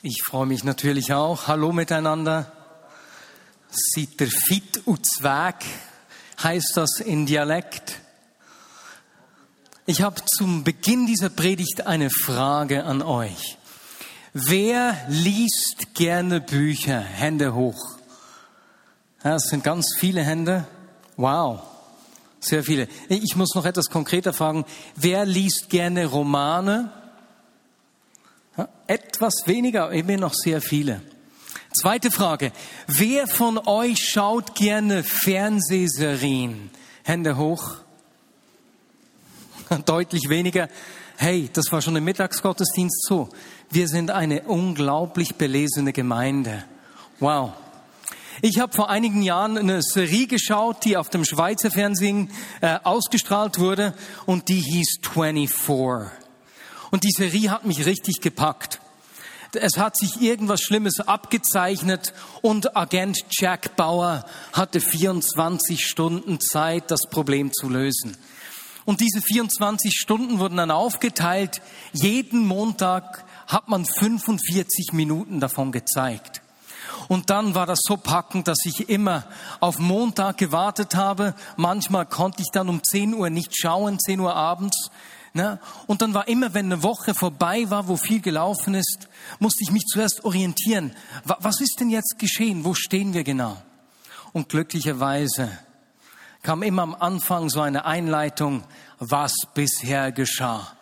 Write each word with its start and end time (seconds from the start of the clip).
Ich 0.00 0.22
freue 0.22 0.46
mich 0.46 0.62
natürlich 0.62 1.12
auch. 1.12 1.48
Hallo 1.48 1.72
miteinander. 1.72 2.52
Seid 3.68 4.20
ihr 4.20 4.30
fit 4.30 4.82
und 4.84 5.04
zweig? 5.04 5.64
Heißt 6.40 6.76
das 6.76 7.00
in 7.00 7.26
Dialekt? 7.26 7.98
Ich 9.86 10.00
habe 10.02 10.22
zum 10.24 10.62
Beginn 10.62 11.08
dieser 11.08 11.30
Predigt 11.30 11.88
eine 11.88 12.10
Frage 12.10 12.84
an 12.84 13.02
euch. 13.02 13.58
Wer 14.32 14.96
liest 15.08 15.94
gerne 15.94 16.40
Bücher? 16.40 17.00
Hände 17.00 17.52
hoch. 17.52 17.98
Ja, 19.24 19.34
es 19.34 19.48
sind 19.48 19.64
ganz 19.64 19.96
viele 19.98 20.22
Hände. 20.22 20.64
Wow. 21.16 21.62
Sehr 22.38 22.62
viele. 22.62 22.86
Ich 23.08 23.34
muss 23.34 23.56
noch 23.56 23.64
etwas 23.64 23.90
konkreter 23.90 24.32
fragen. 24.32 24.64
Wer 24.94 25.26
liest 25.26 25.70
gerne 25.70 26.06
Romane? 26.06 26.92
Etwas 28.86 29.34
weniger, 29.46 29.92
eben 29.92 30.20
noch 30.20 30.34
sehr 30.34 30.60
viele. 30.60 31.02
Zweite 31.72 32.10
Frage. 32.10 32.52
Wer 32.86 33.26
von 33.26 33.58
euch 33.58 33.98
schaut 33.98 34.54
gerne 34.54 35.04
Fernsehserien? 35.04 36.70
Hände 37.04 37.36
hoch. 37.36 37.76
Deutlich 39.84 40.28
weniger. 40.28 40.68
Hey, 41.16 41.50
das 41.52 41.70
war 41.70 41.82
schon 41.82 41.96
im 41.96 42.04
Mittagsgottesdienst 42.04 43.04
so. 43.06 43.28
Wir 43.70 43.88
sind 43.88 44.10
eine 44.10 44.42
unglaublich 44.42 45.34
belesene 45.34 45.92
Gemeinde. 45.92 46.64
Wow. 47.20 47.52
Ich 48.40 48.60
habe 48.60 48.72
vor 48.72 48.88
einigen 48.88 49.22
Jahren 49.22 49.58
eine 49.58 49.82
Serie 49.82 50.26
geschaut, 50.26 50.84
die 50.84 50.96
auf 50.96 51.10
dem 51.10 51.24
Schweizer 51.24 51.70
Fernsehen 51.70 52.30
äh, 52.60 52.78
ausgestrahlt 52.84 53.58
wurde 53.58 53.94
und 54.26 54.48
die 54.48 54.60
hieß 54.60 55.00
24. 55.12 56.27
Und 56.90 57.04
die 57.04 57.12
Serie 57.12 57.50
hat 57.50 57.64
mich 57.64 57.86
richtig 57.86 58.20
gepackt. 58.20 58.80
Es 59.54 59.78
hat 59.78 59.96
sich 59.96 60.20
irgendwas 60.20 60.60
Schlimmes 60.60 61.00
abgezeichnet 61.00 62.12
und 62.42 62.76
Agent 62.76 63.24
Jack 63.30 63.76
Bauer 63.76 64.26
hatte 64.52 64.80
24 64.80 65.86
Stunden 65.86 66.38
Zeit, 66.40 66.90
das 66.90 67.08
Problem 67.08 67.52
zu 67.52 67.68
lösen. 67.68 68.16
Und 68.84 69.00
diese 69.00 69.22
24 69.22 69.94
Stunden 69.94 70.38
wurden 70.38 70.58
dann 70.58 70.70
aufgeteilt. 70.70 71.62
Jeden 71.92 72.46
Montag 72.46 73.24
hat 73.46 73.68
man 73.68 73.84
45 73.84 74.92
Minuten 74.92 75.40
davon 75.40 75.72
gezeigt. 75.72 76.42
Und 77.08 77.30
dann 77.30 77.54
war 77.54 77.66
das 77.66 77.80
so 77.82 77.96
packend, 77.96 78.48
dass 78.48 78.58
ich 78.64 78.90
immer 78.90 79.24
auf 79.60 79.78
Montag 79.78 80.36
gewartet 80.36 80.94
habe. 80.94 81.34
Manchmal 81.56 82.04
konnte 82.04 82.42
ich 82.42 82.48
dann 82.52 82.68
um 82.68 82.82
10 82.82 83.14
Uhr 83.14 83.30
nicht 83.30 83.58
schauen, 83.58 83.98
10 83.98 84.20
Uhr 84.20 84.34
abends. 84.34 84.90
Ne? 85.34 85.60
Und 85.86 86.02
dann 86.02 86.14
war 86.14 86.28
immer, 86.28 86.54
wenn 86.54 86.66
eine 86.66 86.82
Woche 86.82 87.14
vorbei 87.14 87.68
war, 87.68 87.88
wo 87.88 87.96
viel 87.96 88.20
gelaufen 88.20 88.74
ist, 88.74 89.08
musste 89.38 89.62
ich 89.62 89.70
mich 89.70 89.84
zuerst 89.86 90.24
orientieren. 90.24 90.92
Was 91.24 91.60
ist 91.60 91.76
denn 91.80 91.90
jetzt 91.90 92.18
geschehen? 92.18 92.64
Wo 92.64 92.74
stehen 92.74 93.14
wir 93.14 93.24
genau? 93.24 93.56
Und 94.32 94.48
glücklicherweise 94.48 95.50
kam 96.42 96.62
immer 96.62 96.82
am 96.82 96.94
Anfang 96.94 97.50
so 97.50 97.60
eine 97.60 97.84
Einleitung, 97.84 98.64
was 98.98 99.34
bisher 99.54 100.12
geschah. 100.12 100.72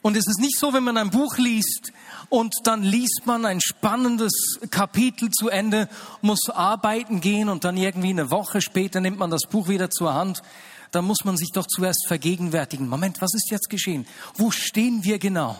Und 0.00 0.16
es 0.16 0.26
ist 0.28 0.40
nicht 0.40 0.58
so, 0.58 0.72
wenn 0.72 0.84
man 0.84 0.96
ein 0.96 1.10
Buch 1.10 1.38
liest 1.38 1.92
und 2.28 2.54
dann 2.64 2.82
liest 2.82 3.22
man 3.24 3.44
ein 3.44 3.60
spannendes 3.60 4.58
Kapitel 4.70 5.30
zu 5.30 5.48
Ende, 5.48 5.88
muss 6.22 6.48
arbeiten 6.50 7.20
gehen 7.20 7.48
und 7.48 7.64
dann 7.64 7.76
irgendwie 7.76 8.10
eine 8.10 8.30
Woche 8.30 8.60
später 8.60 9.00
nimmt 9.00 9.18
man 9.18 9.30
das 9.30 9.42
Buch 9.50 9.68
wieder 9.68 9.90
zur 9.90 10.14
Hand 10.14 10.42
da 10.90 11.02
muss 11.02 11.24
man 11.24 11.36
sich 11.36 11.50
doch 11.52 11.66
zuerst 11.66 12.06
vergegenwärtigen. 12.06 12.88
Moment, 12.88 13.20
was 13.20 13.34
ist 13.34 13.50
jetzt 13.50 13.70
geschehen? 13.70 14.06
Wo 14.34 14.50
stehen 14.50 15.04
wir 15.04 15.18
genau? 15.18 15.56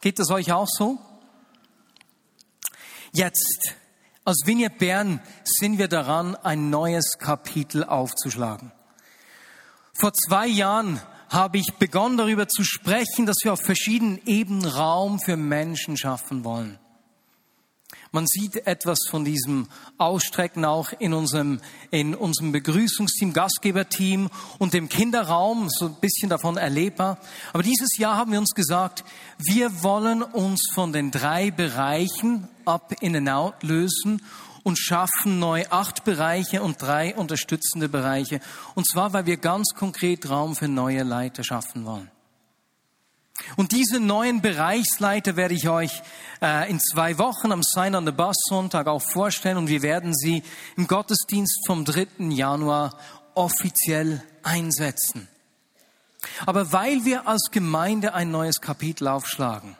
Geht 0.00 0.18
das 0.18 0.30
euch 0.30 0.52
auch 0.52 0.68
so? 0.68 0.98
Jetzt, 3.12 3.74
aus 4.24 4.38
Vineyard 4.44 4.78
Bern 4.78 5.20
sind 5.44 5.78
wir 5.78 5.88
daran, 5.88 6.36
ein 6.36 6.70
neues 6.70 7.18
Kapitel 7.18 7.84
aufzuschlagen. 7.84 8.72
Vor 9.92 10.12
zwei 10.14 10.46
Jahren 10.46 11.00
habe 11.28 11.58
ich 11.58 11.74
begonnen 11.74 12.16
darüber 12.16 12.48
zu 12.48 12.64
sprechen, 12.64 13.24
dass 13.26 13.36
wir 13.44 13.52
auf 13.52 13.60
verschiedenen 13.60 14.20
Ebenen 14.26 14.64
Raum 14.64 15.20
für 15.20 15.36
Menschen 15.36 15.96
schaffen 15.96 16.42
wollen. 16.44 16.78
Man 18.12 18.26
sieht 18.26 18.66
etwas 18.66 18.98
von 19.08 19.24
diesem 19.24 19.68
Ausstrecken 19.96 20.64
auch 20.64 20.92
in 20.98 21.14
unserem, 21.14 21.60
in 21.92 22.16
unserem 22.16 22.50
Begrüßungsteam, 22.50 23.32
Gastgeberteam 23.32 24.30
und 24.58 24.74
dem 24.74 24.88
Kinderraum, 24.88 25.68
so 25.70 25.86
ein 25.86 25.94
bisschen 26.00 26.28
davon 26.28 26.56
erlebbar. 26.56 27.18
Aber 27.52 27.62
dieses 27.62 27.98
Jahr 27.98 28.16
haben 28.16 28.32
wir 28.32 28.40
uns 28.40 28.50
gesagt, 28.50 29.04
wir 29.38 29.84
wollen 29.84 30.24
uns 30.24 30.70
von 30.74 30.92
den 30.92 31.12
drei 31.12 31.52
Bereichen 31.52 32.48
up, 32.64 32.96
in 33.00 33.14
and 33.14 33.28
out 33.28 33.62
lösen 33.62 34.22
und 34.64 34.76
schaffen 34.76 35.38
neu 35.38 35.64
acht 35.70 36.02
Bereiche 36.02 36.62
und 36.62 36.82
drei 36.82 37.14
unterstützende 37.14 37.88
Bereiche. 37.88 38.40
Und 38.74 38.88
zwar, 38.88 39.12
weil 39.12 39.26
wir 39.26 39.36
ganz 39.36 39.74
konkret 39.74 40.28
Raum 40.28 40.56
für 40.56 40.68
neue 40.68 41.04
Leiter 41.04 41.44
schaffen 41.44 41.84
wollen. 41.84 42.10
Und 43.56 43.72
diese 43.72 44.00
neuen 44.00 44.42
Bereichsleiter 44.42 45.36
werde 45.36 45.54
ich 45.54 45.68
euch 45.68 46.02
äh, 46.42 46.70
in 46.70 46.80
zwei 46.80 47.18
Wochen 47.18 47.52
am 47.52 47.62
Sign 47.62 47.94
on 47.94 48.06
the 48.06 48.12
Bus 48.12 48.36
Sonntag 48.48 48.86
auch 48.86 49.02
vorstellen 49.02 49.56
und 49.56 49.68
wir 49.68 49.82
werden 49.82 50.14
sie 50.14 50.42
im 50.76 50.86
Gottesdienst 50.86 51.66
vom 51.66 51.84
3. 51.84 52.06
Januar 52.30 52.96
offiziell 53.34 54.22
einsetzen. 54.42 55.28
Aber 56.46 56.72
weil 56.72 57.04
wir 57.04 57.26
als 57.26 57.50
Gemeinde 57.50 58.14
ein 58.14 58.30
neues 58.30 58.60
Kapitel 58.60 59.08
aufschlagen, 59.08 59.76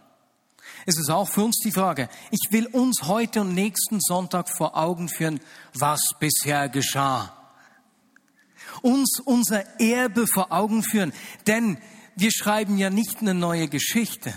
ist 0.87 0.99
es 0.99 1.11
auch 1.11 1.29
für 1.29 1.43
uns 1.43 1.59
die 1.59 1.73
Frage, 1.73 2.09
ich 2.31 2.49
will 2.51 2.67
uns 2.67 3.03
heute 3.03 3.43
und 3.43 3.55
nächsten 3.55 4.01
Sonntag 4.01 4.49
vor 4.49 4.77
Augen 4.77 5.09
führen, 5.09 5.41
was 5.75 6.15
bisher 6.19 6.69
geschah. 6.69 7.37
Uns 8.83 9.21
unser 9.23 9.81
Erbe 9.81 10.27
vor 10.27 10.53
Augen 10.53 10.83
führen, 10.83 11.13
denn 11.47 11.79
wir 12.21 12.31
schreiben 12.31 12.79
ja 12.79 12.91
nicht 12.91 13.21
eine 13.21 13.35
neue 13.35 13.69
Geschichte. 13.69 14.35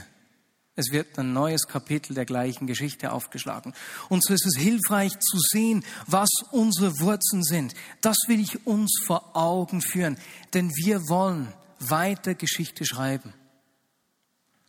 Es 0.76 0.92
wird 0.92 1.20
ein 1.20 1.34
neues 1.34 1.68
Kapitel 1.68 2.16
der 2.16 2.26
gleichen 2.26 2.66
Geschichte 2.66 3.12
aufgeschlagen. 3.12 3.74
Und 4.10 4.26
so 4.26 4.34
ist 4.34 4.46
es 4.46 4.58
hilfreich 4.58 5.12
zu 5.20 5.38
sehen, 5.38 5.84
was 6.08 6.30
unsere 6.52 7.00
Wurzeln 7.00 7.44
sind. 7.44 7.76
Das 8.02 8.18
will 8.28 8.40
ich 8.40 8.66
uns 8.66 9.00
vor 9.06 9.36
Augen 9.36 9.82
führen, 9.82 10.18
denn 10.54 10.72
wir 10.72 11.08
wollen 11.10 11.54
weiter 11.80 12.34
Geschichte 12.34 12.86
schreiben. 12.86 13.34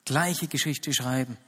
Gleiche 0.04 0.46
Geschichte 0.46 0.92
schreiben. 0.92 1.38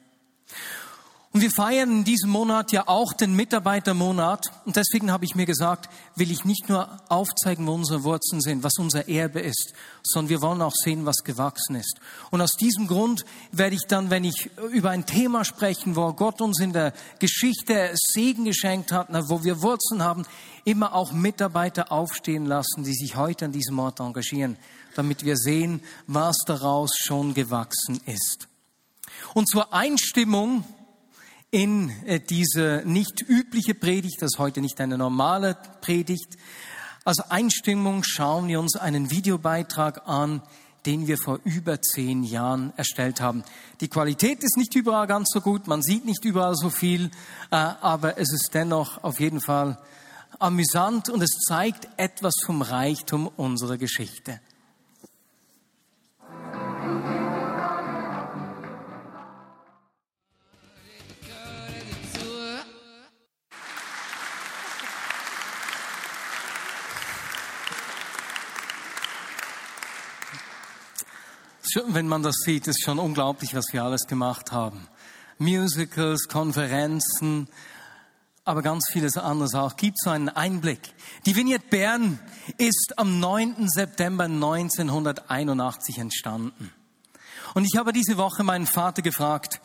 Und 1.37 1.43
wir 1.43 1.51
feiern 1.51 1.99
in 1.99 2.05
diesem 2.05 2.31
Monat 2.31 2.73
ja 2.73 2.85
auch 2.89 3.13
den 3.13 3.37
Mitarbeitermonat. 3.37 4.47
Und 4.65 4.77
deswegen 4.77 5.13
habe 5.13 5.27
ich 5.27 5.35
mir 5.35 5.45
gesagt, 5.45 5.91
will 6.15 6.31
ich 6.31 6.47
nicht 6.47 6.71
nur 6.71 6.89
aufzeigen, 7.11 7.67
wo 7.67 7.75
unsere 7.75 8.05
Wurzeln 8.05 8.41
sind, 8.41 8.63
was 8.63 8.79
unser 8.79 9.07
Erbe 9.07 9.41
ist, 9.41 9.75
sondern 10.03 10.31
wir 10.31 10.41
wollen 10.41 10.63
auch 10.63 10.73
sehen, 10.73 11.05
was 11.05 11.25
gewachsen 11.25 11.77
ist. 11.77 12.01
Und 12.31 12.41
aus 12.41 12.53
diesem 12.53 12.87
Grund 12.87 13.27
werde 13.53 13.77
ich 13.77 13.83
dann, 13.87 14.09
wenn 14.09 14.25
ich 14.25 14.51
über 14.73 14.89
ein 14.89 15.05
Thema 15.05 15.45
sprechen, 15.45 15.95
wo 15.95 16.11
Gott 16.15 16.41
uns 16.41 16.59
in 16.59 16.73
der 16.73 16.95
Geschichte 17.19 17.91
Segen 17.93 18.47
geschenkt 18.47 18.91
hat, 18.91 19.09
wo 19.29 19.45
wir 19.45 19.61
Wurzeln 19.61 20.03
haben, 20.03 20.25
immer 20.65 20.95
auch 20.95 21.13
Mitarbeiter 21.13 21.93
aufstehen 21.93 22.47
lassen, 22.47 22.83
die 22.83 22.95
sich 22.95 23.15
heute 23.17 23.45
an 23.45 23.53
diesem 23.53 23.79
Ort 23.79 24.01
engagieren, 24.01 24.57
damit 24.95 25.23
wir 25.23 25.37
sehen, 25.37 25.83
was 26.07 26.39
daraus 26.47 26.93
schon 26.97 27.35
gewachsen 27.35 28.01
ist. 28.07 28.49
Und 29.35 29.51
zur 29.51 29.75
Einstimmung 29.75 30.65
in 31.51 31.91
äh, 32.05 32.21
diese 32.21 32.83
nicht 32.85 33.23
übliche 33.23 33.75
Predigt, 33.75 34.21
das 34.21 34.33
ist 34.35 34.39
heute 34.39 34.61
nicht 34.61 34.81
eine 34.81 34.99
normale 34.99 35.57
Predigt. 35.81 36.37
Als 37.05 37.21
Einstimmung 37.21 38.03
schauen 38.05 38.49
wir 38.49 38.59
uns 38.59 38.77
einen 38.77 39.11
Videobeitrag 39.11 40.09
an, 40.09 40.43
den 40.87 41.07
wir 41.07 41.19
vor 41.19 41.41
über 41.45 41.81
zehn 41.83 42.23
Jahren 42.23 42.73
erstellt 42.77 43.21
haben. 43.21 43.45
Die 43.81 43.89
Qualität 43.89 44.43
ist 44.43 44.57
nicht 44.57 44.75
überall 44.75 45.07
ganz 45.07 45.31
so 45.33 45.41
gut, 45.41 45.67
man 45.67 45.83
sieht 45.83 46.05
nicht 46.05 46.25
überall 46.25 46.55
so 46.55 46.71
viel, 46.71 47.11
äh, 47.51 47.57
aber 47.57 48.19
es 48.19 48.33
ist 48.33 48.51
dennoch 48.55 49.03
auf 49.03 49.21
jeden 49.21 49.41
Fall 49.41 49.79
amüsant 50.39 51.09
und 51.09 51.23
es 51.23 51.31
zeigt 51.49 51.89
etwas 51.97 52.35
vom 52.45 52.63
Reichtum 52.63 53.29
unserer 53.37 53.79
Geschichte. 53.79 54.41
Wenn 71.89 72.09
man 72.09 72.23
das 72.23 72.37
sieht, 72.45 72.67
ist 72.67 72.83
schon 72.83 72.99
unglaublich, 72.99 73.55
was 73.55 73.73
wir 73.73 73.83
alles 73.83 74.07
gemacht 74.07 74.53
haben. 74.53 74.89
Musicals, 75.39 76.29
Konferenzen, 76.29 77.49
aber 78.45 78.63
ganz 78.63 78.89
vieles 78.91 79.17
anderes 79.19 79.55
auch. 79.55 79.77
Gibt 79.77 79.99
so 79.99 80.11
einen 80.11 80.29
Einblick. 80.29 80.81
Die 81.27 81.37
Vignette 81.37 81.67
Bern 81.69 82.19
ist 82.59 82.95
am 82.97 83.21
9. 83.21 83.69
September 83.69 84.25
1981 84.25 85.99
entstanden. 85.99 86.73
Und 87.55 87.65
ich 87.65 87.77
habe 87.77 87.93
diese 87.93 88.17
Woche 88.17 88.43
meinen 88.43 88.67
Vater 88.67 89.03
gefragt, 89.03 89.61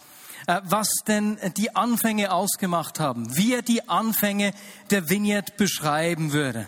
äh, 0.48 0.60
was 0.64 0.90
denn 1.08 1.38
die 1.58 1.76
Anfänge 1.76 2.32
ausgemacht 2.32 3.00
haben, 3.00 3.38
wie 3.38 3.54
er 3.54 3.62
die 3.62 3.88
Anfänge 3.88 4.54
der 4.90 5.10
Vineyard 5.10 5.58
beschreiben 5.58 6.34
würde. 6.34 6.68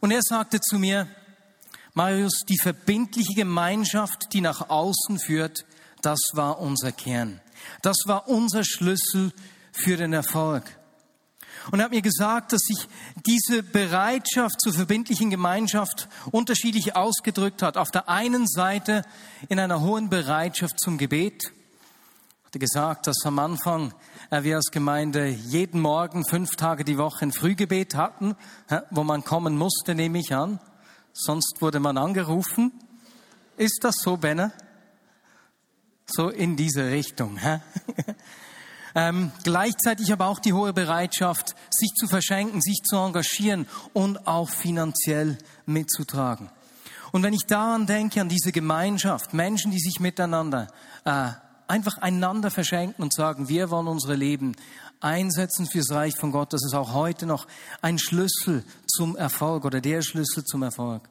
Und 0.00 0.10
er 0.10 0.22
sagte 0.22 0.60
zu 0.60 0.78
mir, 0.78 1.08
Marius, 1.94 2.40
die 2.48 2.58
verbindliche 2.58 3.34
Gemeinschaft, 3.34 4.32
die 4.32 4.40
nach 4.40 4.68
außen 4.68 5.20
führt, 5.20 5.64
das 6.02 6.18
war 6.32 6.58
unser 6.58 6.90
Kern. 6.90 7.40
Das 7.82 7.96
war 8.06 8.28
unser 8.28 8.64
Schlüssel 8.64 9.32
für 9.72 9.96
den 9.96 10.12
Erfolg. 10.12 10.64
Und 11.70 11.78
er 11.78 11.86
hat 11.86 11.92
mir 11.92 12.02
gesagt, 12.02 12.52
dass 12.52 12.62
sich 12.62 12.88
diese 13.24 13.62
Bereitschaft 13.62 14.60
zur 14.60 14.74
verbindlichen 14.74 15.30
Gemeinschaft 15.30 16.08
unterschiedlich 16.30 16.96
ausgedrückt 16.96 17.62
hat. 17.62 17.76
Auf 17.76 17.90
der 17.90 18.08
einen 18.08 18.46
Seite 18.46 19.04
in 19.48 19.58
einer 19.58 19.80
hohen 19.80 20.10
Bereitschaft 20.10 20.78
zum 20.80 20.98
Gebet. 20.98 21.44
Er 21.44 22.46
hatte 22.46 22.58
gesagt, 22.58 23.06
dass 23.06 23.24
am 23.24 23.38
Anfang 23.38 23.94
wir 24.30 24.56
als 24.56 24.72
Gemeinde 24.72 25.28
jeden 25.28 25.80
Morgen 25.80 26.26
fünf 26.26 26.56
Tage 26.56 26.84
die 26.84 26.98
Woche 26.98 27.24
ein 27.24 27.32
Frühgebet 27.32 27.94
hatten, 27.94 28.36
wo 28.90 29.04
man 29.04 29.24
kommen 29.24 29.56
musste, 29.56 29.94
nehme 29.94 30.18
ich 30.18 30.34
an. 30.34 30.58
Sonst 31.14 31.62
wurde 31.62 31.78
man 31.78 31.96
angerufen. 31.96 32.72
Ist 33.56 33.78
das 33.82 33.94
so, 34.02 34.16
Benne? 34.16 34.52
So 36.06 36.28
in 36.28 36.56
diese 36.56 36.90
Richtung. 36.90 37.36
Hä? 37.36 37.60
ähm, 38.96 39.30
gleichzeitig 39.44 40.12
aber 40.12 40.26
auch 40.26 40.40
die 40.40 40.52
hohe 40.52 40.72
Bereitschaft, 40.72 41.54
sich 41.70 41.92
zu 41.94 42.08
verschenken, 42.08 42.60
sich 42.60 42.82
zu 42.82 42.96
engagieren 42.96 43.66
und 43.92 44.26
auch 44.26 44.50
finanziell 44.50 45.38
mitzutragen. 45.66 46.50
Und 47.12 47.22
wenn 47.22 47.32
ich 47.32 47.46
daran 47.46 47.86
denke, 47.86 48.20
an 48.20 48.28
diese 48.28 48.50
Gemeinschaft, 48.50 49.34
Menschen, 49.34 49.70
die 49.70 49.78
sich 49.78 50.00
miteinander 50.00 50.66
äh, 51.04 51.30
einfach 51.68 51.98
einander 51.98 52.50
verschenken 52.50 53.00
und 53.00 53.14
sagen, 53.14 53.48
wir 53.48 53.70
wollen 53.70 53.86
unsere 53.86 54.16
Leben 54.16 54.56
einsetzen 55.00 55.66
fürs 55.66 55.92
Reich 55.92 56.16
von 56.16 56.32
Gott, 56.32 56.52
das 56.52 56.64
ist 56.64 56.74
auch 56.74 56.92
heute 56.92 57.26
noch 57.26 57.46
ein 57.82 57.98
Schlüssel 57.98 58.64
zum 58.96 59.16
Erfolg 59.16 59.64
oder 59.64 59.80
der 59.80 60.02
Schlüssel 60.02 60.44
zum 60.44 60.62
Erfolg. 60.62 61.08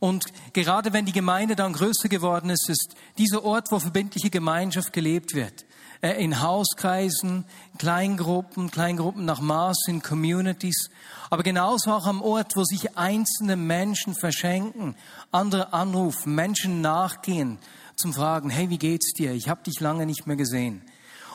Und 0.00 0.24
gerade 0.54 0.94
wenn 0.94 1.04
die 1.04 1.12
Gemeinde 1.12 1.56
dann 1.56 1.74
größer 1.74 2.08
geworden 2.08 2.48
ist, 2.48 2.70
ist 2.70 2.94
dieser 3.18 3.44
Ort, 3.44 3.70
wo 3.70 3.78
verbindliche 3.78 4.30
Gemeinschaft 4.30 4.94
gelebt 4.94 5.34
wird. 5.34 5.66
Äh, 6.00 6.24
in 6.24 6.40
Hauskreisen, 6.40 7.44
Kleingruppen, 7.76 8.70
Kleingruppen 8.70 9.26
nach 9.26 9.40
Maß, 9.40 9.76
in 9.88 10.02
Communities, 10.02 10.88
aber 11.28 11.42
genauso 11.42 11.92
auch 11.92 12.06
am 12.06 12.22
Ort, 12.22 12.56
wo 12.56 12.64
sich 12.64 12.96
einzelne 12.96 13.56
Menschen 13.56 14.14
verschenken, 14.14 14.96
andere 15.30 15.74
anrufen, 15.74 16.34
Menschen 16.34 16.80
nachgehen 16.80 17.58
zum 17.96 18.14
Fragen, 18.14 18.48
hey, 18.48 18.70
wie 18.70 18.78
geht's 18.78 19.12
dir? 19.12 19.32
Ich 19.32 19.50
habe 19.50 19.62
dich 19.62 19.78
lange 19.80 20.06
nicht 20.06 20.26
mehr 20.26 20.36
gesehen. 20.36 20.82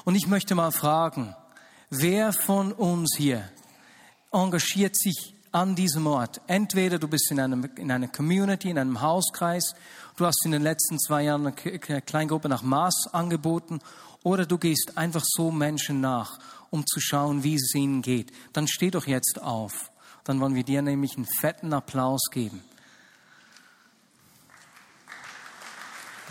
Und 0.03 0.15
ich 0.15 0.25
möchte 0.25 0.55
mal 0.55 0.71
fragen, 0.71 1.35
wer 1.91 2.33
von 2.33 2.71
uns 2.71 3.15
hier 3.15 3.47
engagiert 4.31 4.97
sich 4.97 5.34
an 5.55 5.73
diesem 5.73 6.05
Ort. 6.05 6.41
Entweder 6.47 6.99
du 6.99 7.07
bist 7.07 7.31
in, 7.31 7.39
einem, 7.39 7.69
in 7.77 7.89
einer 7.89 8.09
Community, 8.09 8.69
in 8.69 8.77
einem 8.77 8.99
Hauskreis, 8.99 9.73
du 10.17 10.25
hast 10.25 10.43
in 10.43 10.51
den 10.51 10.61
letzten 10.61 10.99
zwei 10.99 11.23
Jahren 11.23 11.47
eine 11.47 12.01
Kleingruppe 12.01 12.49
nach 12.49 12.61
Maß 12.61 13.13
angeboten, 13.13 13.79
oder 14.21 14.45
du 14.45 14.57
gehst 14.57 14.97
einfach 14.97 15.23
so 15.23 15.51
Menschen 15.51 16.01
nach, 16.01 16.39
um 16.71 16.85
zu 16.85 16.99
schauen, 16.99 17.43
wie 17.43 17.55
es 17.55 17.73
ihnen 17.73 18.01
geht. 18.01 18.33
Dann 18.51 18.67
steh 18.67 18.91
doch 18.91 19.07
jetzt 19.07 19.41
auf. 19.41 19.91
Dann 20.25 20.41
wollen 20.41 20.55
wir 20.55 20.63
dir 20.63 20.81
nämlich 20.81 21.15
einen 21.15 21.25
fetten 21.25 21.71
Applaus 21.71 22.23
geben. 22.31 22.61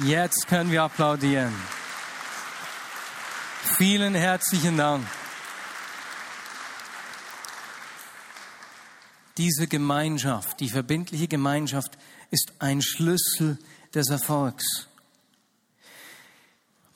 Jetzt 0.00 0.48
können 0.48 0.70
wir 0.70 0.82
applaudieren. 0.82 1.54
Vielen 3.78 4.14
herzlichen 4.14 4.76
Dank. 4.76 5.06
Diese 9.36 9.66
Gemeinschaft, 9.66 10.60
die 10.60 10.69
verbindliche 10.69 11.28
Gemeinschaft, 11.28 11.98
ist 12.31 12.52
ein 12.58 12.82
Schlüssel 12.82 13.58
des 13.94 14.08
Erfolgs. 14.08 14.88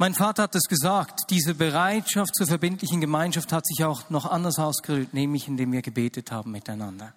Mein 0.00 0.14
Vater 0.14 0.44
hat 0.44 0.54
es 0.54 0.68
gesagt, 0.68 1.22
diese 1.30 1.56
Bereitschaft 1.56 2.36
zur 2.36 2.46
verbindlichen 2.46 3.00
Gemeinschaft 3.00 3.52
hat 3.52 3.66
sich 3.66 3.84
auch 3.84 4.10
noch 4.10 4.26
anders 4.26 4.58
ausgerührt, 4.60 5.12
nämlich 5.12 5.48
indem 5.48 5.72
wir 5.72 5.82
gebetet 5.82 6.30
haben 6.30 6.52
miteinander. 6.52 7.12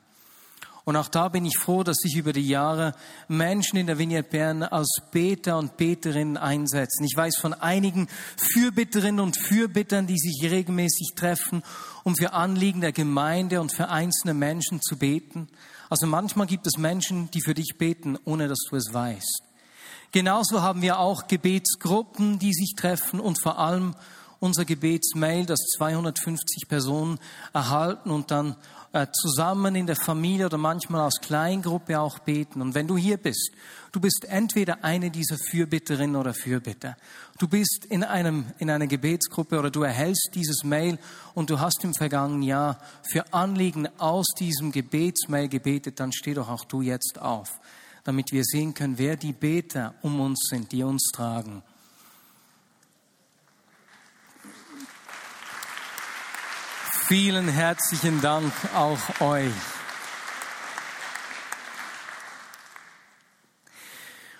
Und 0.84 0.96
auch 0.96 1.10
da 1.10 1.30
bin 1.30 1.46
ich 1.46 1.58
froh, 1.58 1.84
dass 1.84 1.98
sich 1.98 2.16
über 2.16 2.34
die 2.34 2.48
Jahre 2.48 2.94
Menschen 3.28 3.78
in 3.78 3.88
der 3.88 4.00
Vignette 4.00 4.30
Bern 4.30 4.64
als 4.64 4.90
Beter 5.12 5.58
und 5.58 5.78
Beterinnen 5.78 6.38
einsetzen. 6.38 7.04
Ich 7.04 7.16
weiß 7.16 7.38
von 7.38 7.54
einigen 7.54 8.08
Fürbitterinnen 8.38 9.20
und 9.20 9.38
Fürbittern, 9.38 10.08
die 10.08 10.18
sich 10.18 10.50
regelmäßig 10.50 11.14
treffen, 11.16 11.64
um 12.04 12.16
für 12.16 12.34
Anliegen 12.34 12.82
der 12.82 12.94
Gemeinde 12.94 13.62
und 13.62 13.72
für 13.72 13.90
einzelne 13.90 14.34
Menschen 14.34 14.82
zu 14.82 14.98
beten. 14.98 15.50
Also 15.90 16.08
manchmal 16.08 16.48
gibt 16.48 16.66
es 16.66 16.78
Menschen, 16.78 17.30
die 17.32 17.42
für 17.42 17.54
dich 17.54 17.78
beten, 17.78 18.18
ohne 18.26 18.48
dass 18.48 18.60
du 18.70 18.76
es 18.76 18.94
weißt. 18.94 19.44
Genauso 20.12 20.62
haben 20.62 20.82
wir 20.82 21.00
auch 21.00 21.28
Gebetsgruppen, 21.28 22.38
die 22.40 22.54
sich 22.54 22.74
treffen 22.76 23.20
und 23.20 23.42
vor 23.42 23.60
allem 23.60 23.96
unser 24.42 24.66
Gebetsmail, 24.66 25.46
das 25.46 25.60
250 25.78 26.68
Personen 26.68 27.20
erhalten 27.54 28.10
und 28.10 28.32
dann 28.32 28.56
äh, 28.92 29.08
zusammen 29.14 29.76
in 29.76 29.86
der 29.86 29.96
Familie 29.96 30.48
oder 30.48 30.58
manchmal 30.58 31.02
als 31.02 31.22
Kleingruppe 31.22 32.00
auch 32.00 32.20
beten. 32.20 32.62
Und 32.62 32.74
wenn 32.74 32.88
du 32.88 32.98
hier 32.98 33.18
bist, 33.18 33.52
du 33.92 34.02
bist 34.02 34.26
entweder 34.28 34.84
eine 34.84 35.12
dieser 35.12 35.38
Fürbitterinnen 35.38 36.16
oder 36.16 36.34
Fürbitter. 36.34 36.98
Du 37.38 37.48
bist 37.48 37.86
in 37.86 38.04
einem, 38.04 38.46
in 38.58 38.72
einer 38.72 38.88
Gebetsgruppe 38.88 39.60
oder 39.60 39.70
du 39.70 39.84
erhältst 39.84 40.32
dieses 40.34 40.64
Mail 40.64 40.98
und 41.36 41.52
du 41.52 41.60
hast 41.60 41.84
im 41.84 41.94
vergangenen 41.94 42.42
Jahr 42.42 42.80
für 43.04 43.32
Anliegen 43.34 43.88
aus 44.00 44.26
diesem 44.40 44.72
Gebetsmail 44.72 45.50
gebetet, 45.50 46.00
dann 46.00 46.12
steh 46.12 46.34
doch 46.34 46.50
auch 46.50 46.66
du 46.66 46.82
jetzt 46.82 47.22
auf, 47.22 47.62
damit 48.04 48.32
wir 48.32 48.44
sehen 48.44 48.74
können, 48.74 48.98
wer 48.98 49.18
die 49.18 49.34
Beter 49.34 49.94
um 50.02 50.20
uns 50.20 50.48
sind, 50.50 50.72
die 50.72 50.82
uns 50.84 51.12
tragen. 51.14 51.62
Vielen 57.08 57.48
herzlichen 57.48 58.22
Dank 58.22 58.54
auch 58.76 59.22
euch. 59.22 59.52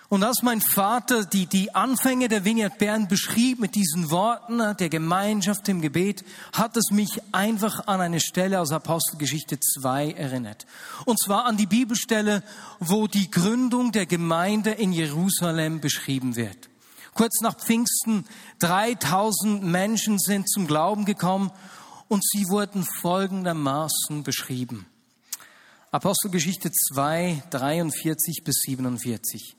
Und 0.08 0.22
als 0.22 0.42
mein 0.42 0.60
Vater 0.60 1.24
die, 1.24 1.46
die 1.46 1.74
Anfänge 1.74 2.28
der 2.28 2.44
Vineyard 2.44 2.78
Bern 2.78 3.08
beschrieb 3.08 3.58
mit 3.58 3.74
diesen 3.74 4.10
Worten 4.10 4.76
der 4.76 4.88
Gemeinschaft 4.88 5.68
im 5.68 5.80
Gebet, 5.80 6.24
hat 6.52 6.76
es 6.76 6.90
mich 6.90 7.20
einfach 7.32 7.88
an 7.88 8.00
eine 8.00 8.20
Stelle 8.20 8.60
aus 8.60 8.70
Apostelgeschichte 8.70 9.58
2 9.58 10.12
erinnert. 10.12 10.64
Und 11.04 11.18
zwar 11.20 11.46
an 11.46 11.56
die 11.56 11.66
Bibelstelle, 11.66 12.42
wo 12.78 13.06
die 13.06 13.30
Gründung 13.30 13.90
der 13.90 14.06
Gemeinde 14.06 14.70
in 14.70 14.92
Jerusalem 14.92 15.80
beschrieben 15.80 16.36
wird. 16.36 16.68
Kurz 17.14 17.40
nach 17.42 17.56
Pfingsten, 17.56 18.24
3000 18.60 19.62
Menschen 19.64 20.18
sind 20.18 20.48
zum 20.48 20.66
Glauben 20.66 21.04
gekommen 21.04 21.50
und 22.12 22.22
sie 22.22 22.50
wurden 22.50 22.84
folgendermaßen 22.84 24.22
beschrieben. 24.22 24.84
Apostelgeschichte 25.92 26.70
2, 26.70 27.42
43 27.48 28.42
bis 28.44 28.56
47. 28.66 29.56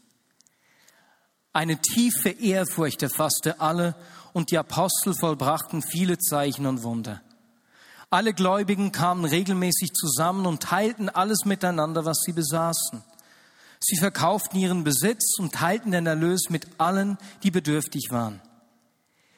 Eine 1.52 1.82
tiefe 1.82 2.30
Ehrfurcht 2.30 3.02
erfasste 3.02 3.60
alle 3.60 3.96
und 4.34 4.52
die 4.52 4.60
Apostel 4.60 5.16
vollbrachten 5.16 5.82
viele 5.82 6.20
Zeichen 6.20 6.68
und 6.68 6.84
Wunder. 6.84 7.24
Alle 8.12 8.36
Gläubigen 8.36 8.92
kamen 8.92 9.26
regelmäßig 9.26 9.92
zusammen 9.94 10.46
und 10.46 10.62
teilten 10.62 11.10
alles 11.10 11.46
miteinander, 11.46 12.06
was 12.06 12.20
sie 12.24 12.34
besaßen. 12.34 13.02
Sie 13.80 13.98
verkauften 13.98 14.60
ihren 14.60 14.84
Besitz 14.84 15.40
und 15.40 15.56
teilten 15.56 15.92
den 15.92 16.06
Erlös 16.06 16.52
mit 16.52 16.68
allen, 16.78 17.18
die 17.42 17.50
bedürftig 17.50 18.12
waren. 18.12 18.42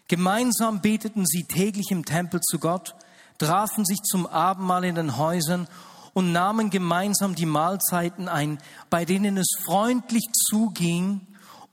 Gemeinsam 0.10 0.82
beteten 0.82 1.26
sie 1.26 1.46
täglich 1.46 1.92
im 1.92 2.04
Tempel 2.04 2.42
zu 2.42 2.60
Gott 2.60 2.94
trafen 3.38 3.86
sich 3.86 4.02
zum 4.04 4.26
Abendmahl 4.28 4.86
in 4.86 4.96
den 4.96 5.18
Häusern 5.18 5.68
und 6.14 6.32
nahmen 6.32 6.70
gemeinsam 6.70 7.36
die 7.36 7.46
Mahlzeiten 7.46 8.30
ein, 8.30 8.58
bei 8.90 9.06
denen 9.06 9.38
es 9.38 9.48
freundlich 9.64 10.26
zuging 10.50 11.28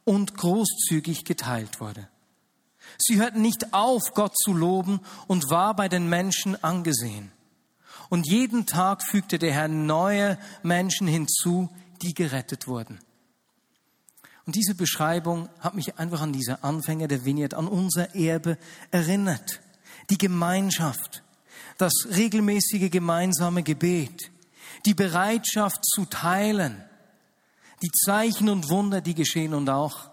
und 0.04 0.37
großzügig 0.37 1.25
geteilt 1.25 1.81
wurde. 1.81 2.09
Sie 2.99 3.21
hörten 3.21 3.42
nicht 3.42 3.73
auf, 3.73 4.12
Gott 4.14 4.37
zu 4.37 4.52
loben 4.52 5.00
und 5.26 5.50
war 5.50 5.75
bei 5.75 5.88
den 5.88 6.09
Menschen 6.09 6.62
angesehen. 6.62 7.33
Und 8.09 8.26
jeden 8.26 8.66
Tag 8.66 9.02
fügte 9.02 9.38
der 9.38 9.52
Herr 9.52 9.69
neue 9.69 10.38
Menschen 10.62 11.07
hinzu, 11.07 11.71
die 12.02 12.14
gerettet 12.14 12.66
wurden. 12.66 12.99
Und 14.45 14.57
diese 14.57 14.75
Beschreibung 14.75 15.49
hat 15.61 15.75
mich 15.75 15.99
einfach 15.99 16.21
an 16.21 16.33
diese 16.33 16.64
Anfänge 16.64 17.07
der 17.09 17.25
Vineyard, 17.25 17.54
an 17.54 17.69
unser 17.69 18.14
Erbe 18.14 18.59
erinnert. 18.90 19.61
Die 20.11 20.19
Gemeinschaft, 20.19 21.23
das 21.79 21.93
regelmäßige 22.11 22.91
gemeinsame 22.91 23.62
Gebet, 23.62 24.31
die 24.85 24.95
Bereitschaft 24.95 25.85
zu 25.85 26.05
teilen, 26.07 26.85
die 27.83 27.91
Zeichen 27.91 28.49
und 28.49 28.69
Wunder, 28.69 29.00
die 29.00 29.14
geschehen 29.14 29.55
und 29.55 29.69
auch, 29.69 30.11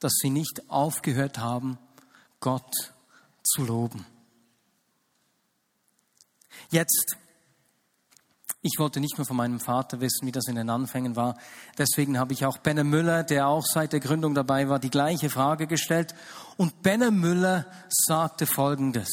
dass 0.00 0.14
sie 0.20 0.30
nicht 0.30 0.68
aufgehört 0.68 1.38
haben, 1.38 1.78
Gott 2.40 2.92
zu 3.42 3.64
loben. 3.64 4.06
Jetzt, 6.70 7.16
ich 8.62 8.78
wollte 8.78 9.00
nicht 9.00 9.18
nur 9.18 9.26
von 9.26 9.36
meinem 9.36 9.60
Vater 9.60 10.00
wissen, 10.00 10.26
wie 10.26 10.32
das 10.32 10.46
in 10.46 10.54
den 10.54 10.70
Anfängen 10.70 11.16
war. 11.16 11.36
Deswegen 11.78 12.18
habe 12.18 12.32
ich 12.32 12.44
auch 12.44 12.58
Benne 12.58 12.84
Müller, 12.84 13.24
der 13.24 13.48
auch 13.48 13.64
seit 13.64 13.92
der 13.92 14.00
Gründung 14.00 14.34
dabei 14.34 14.68
war, 14.68 14.78
die 14.78 14.90
gleiche 14.90 15.30
Frage 15.30 15.66
gestellt. 15.66 16.14
Und 16.56 16.82
Benne 16.82 17.10
Müller 17.10 17.66
sagte 17.88 18.46
Folgendes. 18.46 19.08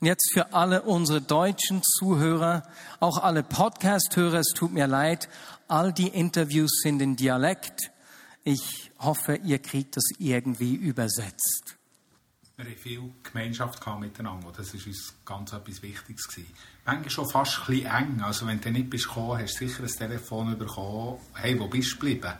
Und 0.00 0.06
jetzt 0.06 0.32
für 0.32 0.54
alle 0.54 0.80
unsere 0.82 1.20
deutschen 1.20 1.82
Zuhörer, 1.82 2.62
auch 3.00 3.18
alle 3.18 3.42
Podcast-Hörer, 3.42 4.38
es 4.38 4.54
tut 4.54 4.72
mir 4.72 4.86
leid, 4.86 5.28
all 5.68 5.92
die 5.92 6.08
Interviews 6.08 6.80
sind 6.82 7.02
in 7.02 7.16
Dialekt. 7.16 7.90
Ich 8.42 8.90
hoffe, 8.98 9.36
ihr 9.36 9.58
kriegt 9.58 9.98
das 9.98 10.04
irgendwie 10.18 10.74
übersetzt. 10.74 11.76
Wir 12.56 12.64
haben 12.64 12.76
viel 12.76 13.10
Gemeinschaft 13.22 13.86
miteinander. 14.00 14.52
Das 14.56 14.72
war 14.72 14.86
uns 14.86 15.14
ganz 15.26 15.52
etwas 15.52 15.82
Wichtiges. 15.82 16.28
Manchmal 16.86 17.10
schon 17.10 17.28
fast 17.28 17.58
ein 17.60 17.66
bisschen 17.66 17.90
eng. 17.90 18.20
Also 18.22 18.46
wenn 18.46 18.60
du 18.60 18.70
nicht 18.70 18.88
bist 18.88 19.06
gekommen, 19.06 19.38
hast 19.42 19.60
du 19.60 19.68
sicher 19.68 19.82
ein 19.82 19.88
Telefon 19.88 20.58
bekommen. 20.58 21.18
Hey, 21.34 21.60
wo 21.60 21.68
bist 21.68 21.92
du 21.92 21.96
geblieben? 21.96 22.32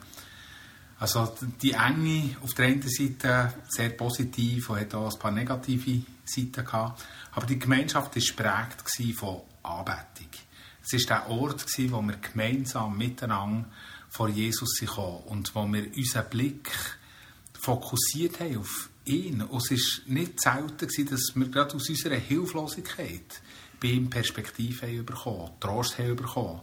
Also 0.98 1.34
die 1.62 1.72
Enge 1.72 2.36
auf 2.42 2.52
der 2.54 2.66
einen 2.66 2.82
Seite 2.82 3.54
sehr 3.68 3.90
positiv 3.90 4.70
und 4.70 4.80
hat 4.80 4.94
auch 4.94 5.10
ein 5.10 5.18
paar 5.18 5.30
negative 5.30 6.02
Seiten 6.24 6.64
gehabt. 6.64 7.02
Aber 7.32 7.46
die 7.46 7.58
Gemeinschaft 7.58 8.14
war 8.14 8.22
geprägt 8.22 9.18
von 9.18 9.42
Anbetung. 9.62 10.30
Es 10.82 11.08
war 11.08 11.20
der 11.20 11.30
Ort, 11.30 11.66
wo 11.90 12.02
wir 12.02 12.16
gemeinsam 12.16 12.96
miteinander 12.96 13.68
vor 14.08 14.28
Jesus 14.28 14.80
kamen 14.80 15.22
und 15.26 15.54
wo 15.54 15.66
wir 15.66 15.86
unseren 15.96 16.28
Blick 16.28 16.70
fokussiert 17.52 18.40
haben 18.40 18.58
auf 18.58 18.90
ihn. 19.04 19.42
Und 19.42 19.70
es 19.70 20.02
war 20.06 20.14
nicht 20.14 20.40
selten, 20.40 21.06
dass 21.10 21.32
wir 21.34 21.48
gerade 21.48 21.74
aus 21.74 21.88
unserer 21.88 22.16
Hilflosigkeit 22.16 23.40
bei 23.80 23.88
ihm 23.88 24.10
Perspektive 24.10 24.86
haben 24.86 25.06
bekommen, 25.06 25.50
Trost 25.60 25.98
haben 25.98 26.16
bekommen. 26.16 26.60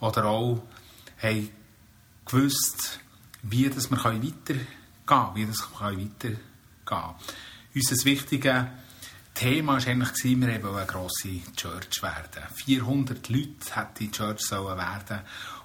Oder 0.00 0.24
auch 0.26 0.62
haben 1.22 1.50
gewusst, 2.24 3.00
wie 3.42 3.68
das 3.68 3.90
wir 3.90 3.98
weitergehen 3.98 4.66
können, 5.06 5.34
wie 5.34 5.46
das 5.46 5.68
weitergehen 5.80 6.40
kann. 6.84 7.14
Unser 7.74 8.04
wichtiges 8.04 8.64
Thema 9.40 9.80
war 9.80 9.86
eigentlich, 9.86 10.22
wir 10.22 10.62
wollen 10.62 10.76
eine 10.76 10.86
grosse 10.86 11.40
Church 11.56 12.02
werden. 12.02 12.42
400 12.56 13.26
Leute 13.30 13.74
hätte 13.74 14.00
die 14.00 14.10
Church 14.10 14.40
sollen 14.40 14.76
werden 14.76 15.20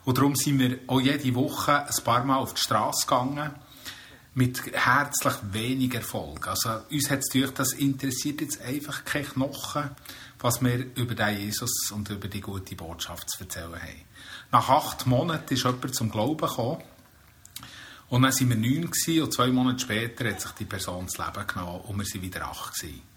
Und 0.06 0.18
darum 0.18 0.34
sind 0.34 0.60
wir 0.60 0.80
auch 0.88 1.02
jede 1.02 1.36
Woche 1.36 1.86
ein 1.86 2.04
paar 2.06 2.24
Mal 2.24 2.38
auf 2.38 2.54
die 2.54 2.62
Straße 2.62 3.06
gegangen, 3.06 3.52
mit 4.34 4.62
herzlich 4.74 5.34
wenig 5.52 5.94
Erfolg. 5.94 6.48
Also 6.48 6.70
uns 6.90 7.10
hat 7.12 7.20
es 7.20 7.30
gedacht, 7.30 7.60
das 7.60 7.74
interessiert 7.74 8.40
jetzt 8.40 8.62
einfach 8.62 9.04
keine 9.04 9.26
Knochen, 9.26 9.90
was 10.40 10.64
wir 10.64 10.96
über 10.96 11.14
den 11.14 11.38
Jesus 11.38 11.92
und 11.92 12.10
über 12.10 12.30
die 12.30 12.40
gute 12.40 12.78
Botschaft 12.78 13.30
zu 13.30 13.44
erzählen 13.44 13.74
haben. 13.74 14.06
Nach 14.54 14.70
acht 14.70 15.06
Monaten 15.06 15.54
ist 15.54 15.66
jemand 15.66 15.94
zum 15.94 16.10
Glauben 16.10 16.48
gekommen. 16.48 16.82
Und 18.08 18.22
dann 18.22 18.32
waren 18.32 18.50
wir 18.50 18.56
neun 18.56 19.22
und 19.22 19.34
zwei 19.34 19.48
Monate 19.48 19.80
später 19.80 20.30
hat 20.30 20.40
sich 20.40 20.52
die 20.52 20.66
Person 20.66 21.08
das 21.08 21.18
Leben 21.18 21.46
genommen 21.46 21.82
und 21.82 21.98
wir 21.98 22.06
waren 22.06 22.22
wieder 22.22 22.46
acht 22.48 22.74
gewesen. 22.74 23.15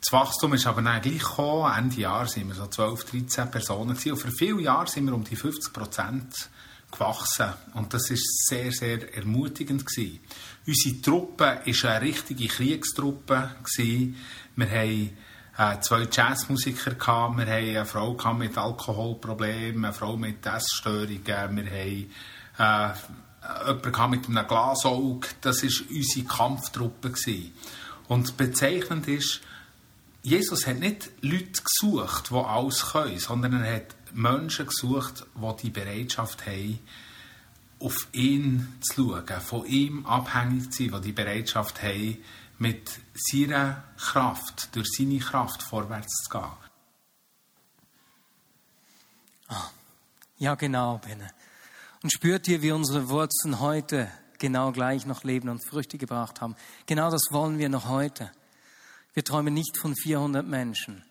Das 0.00 0.12
Wachstum 0.12 0.54
ist 0.54 0.66
aber 0.66 0.82
dann 0.82 1.02
gleich 1.02 1.18
gekommen. 1.18 1.72
Ende 1.76 2.00
Jahr 2.00 2.26
waren 2.26 2.48
wir 2.48 2.54
so 2.54 2.66
12, 2.66 3.04
13 3.10 3.50
Personen 3.50 3.94
gewesen. 3.94 4.12
Und 4.12 4.18
für 4.18 4.30
viele 4.30 4.62
Jahre 4.62 4.86
sind 4.86 5.06
wir 5.06 5.14
um 5.14 5.24
die 5.24 5.36
50 5.36 5.72
Prozent 5.72 6.50
gewachsen. 6.90 7.52
Und 7.74 7.92
das 7.92 8.10
ist 8.10 8.46
sehr, 8.46 8.70
sehr 8.72 9.14
ermutigend 9.14 9.84
gewesen. 9.84 10.20
Unsere 10.66 11.00
Truppe 11.00 11.60
war 11.64 11.90
eine 11.90 12.00
richtige 12.00 12.46
Kriegstruppe 12.46 13.56
gewesen. 13.62 14.16
Wir 14.54 14.70
haben 14.70 15.18
äh, 15.58 15.80
zwei 15.80 16.08
Jazzmusiker 16.10 16.94
gehabt. 16.94 17.36
Wir 17.36 17.46
haben 17.46 17.50
eine 17.50 17.84
Frau 17.84 18.34
mit 18.34 18.56
Alkoholproblemen, 18.56 19.84
eine 19.84 19.94
Frau 19.94 20.16
mit 20.16 20.46
Essstörungen. 20.46 21.24
Wir 21.26 21.34
haben 21.36 22.10
äh, 22.58 23.66
jemanden 23.66 24.10
mit 24.10 24.28
einem 24.28 24.46
Glasauge. 24.46 25.28
Das 25.40 25.62
war 25.62 25.70
unsere 25.90 26.26
Kampftruppe 26.26 27.10
gewesen. 27.10 27.52
Und 28.08 28.36
bezeichnend 28.36 29.08
ist, 29.08 29.40
Jesus 30.22 30.66
hat 30.66 30.78
nicht 30.78 31.10
Leute 31.20 31.62
gesucht, 31.62 32.30
die 32.30 32.34
alles 32.34 32.92
können, 32.92 33.18
sondern 33.18 33.62
er 33.62 33.76
hat 33.76 33.94
Menschen 34.12 34.66
gesucht, 34.66 35.26
die 35.34 35.62
die 35.62 35.70
Bereitschaft 35.70 36.46
haben, 36.46 36.80
auf 37.80 38.08
ihn 38.12 38.74
zu 38.80 39.14
schauen, 39.14 39.40
von 39.40 39.66
ihm 39.66 40.06
abhängig 40.06 40.70
zu 40.70 40.84
sein, 40.84 41.00
die 41.00 41.08
die 41.08 41.12
Bereitschaft 41.12 41.82
haben, 41.82 42.18
mit 42.58 42.90
seiner 43.14 43.84
Kraft, 43.96 44.74
durch 44.74 44.88
seine 44.96 45.20
Kraft 45.20 45.62
vorwärts 45.62 46.24
zu 46.24 46.30
gehen. 46.30 46.50
Ah, 49.46 49.70
ja, 50.38 50.54
genau, 50.56 50.98
Benne. 50.98 51.30
Und 52.02 52.12
spürt 52.12 52.48
ihr, 52.48 52.62
wie 52.62 52.72
unsere 52.72 53.08
Wurzeln 53.08 53.60
heute 53.60 54.10
genau 54.38 54.72
gleich 54.72 55.06
noch 55.06 55.24
leben 55.24 55.48
und 55.48 55.64
Früchte 55.64 55.98
gebracht 55.98 56.40
haben? 56.40 56.56
Genau 56.86 57.10
das 57.10 57.22
wollen 57.30 57.58
wir 57.58 57.68
noch 57.68 57.88
heute. 57.88 58.30
Wir 59.18 59.24
träumen 59.24 59.52
nicht 59.52 59.76
von 59.76 59.96
400 59.96 60.46
Menschen. 60.46 61.02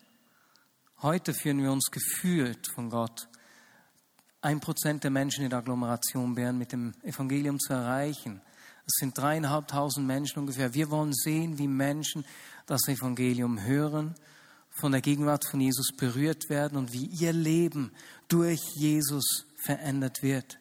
Heute 1.02 1.34
führen 1.34 1.62
wir 1.62 1.74
uns 1.74 1.92
gefühlt 1.92 2.66
von 2.74 2.90
Gott, 2.90 3.28
ein 4.40 4.62
Prozent 4.62 5.04
der 5.04 5.12
Menschen 5.12 5.44
in 5.44 5.50
der 5.50 5.60
Agglomeration 5.60 6.34
Bern 6.34 6.58
mit 6.58 6.72
dem 6.72 6.94
Evangelium 7.04 7.60
zu 7.60 7.74
erreichen. 7.74 8.42
Es 8.86 8.94
sind 9.02 9.18
dreieinhalbtausend 9.18 10.08
Menschen 10.08 10.40
ungefähr. 10.40 10.74
Wir 10.74 10.90
wollen 10.90 11.12
sehen, 11.14 11.58
wie 11.58 11.68
Menschen 11.68 12.24
das 12.66 12.88
Evangelium 12.88 13.62
hören, 13.62 14.16
von 14.70 14.94
der 14.94 15.02
Gegenwart 15.02 15.44
von 15.44 15.60
Jesus 15.60 15.92
berührt 15.92 16.50
werden 16.50 16.78
und 16.78 16.94
wie 16.94 17.08
ihr 17.08 17.34
Leben 17.34 17.92
durch 18.30 18.62
Jesus 18.76 19.48
verändert 19.58 20.24
wird. 20.24 20.60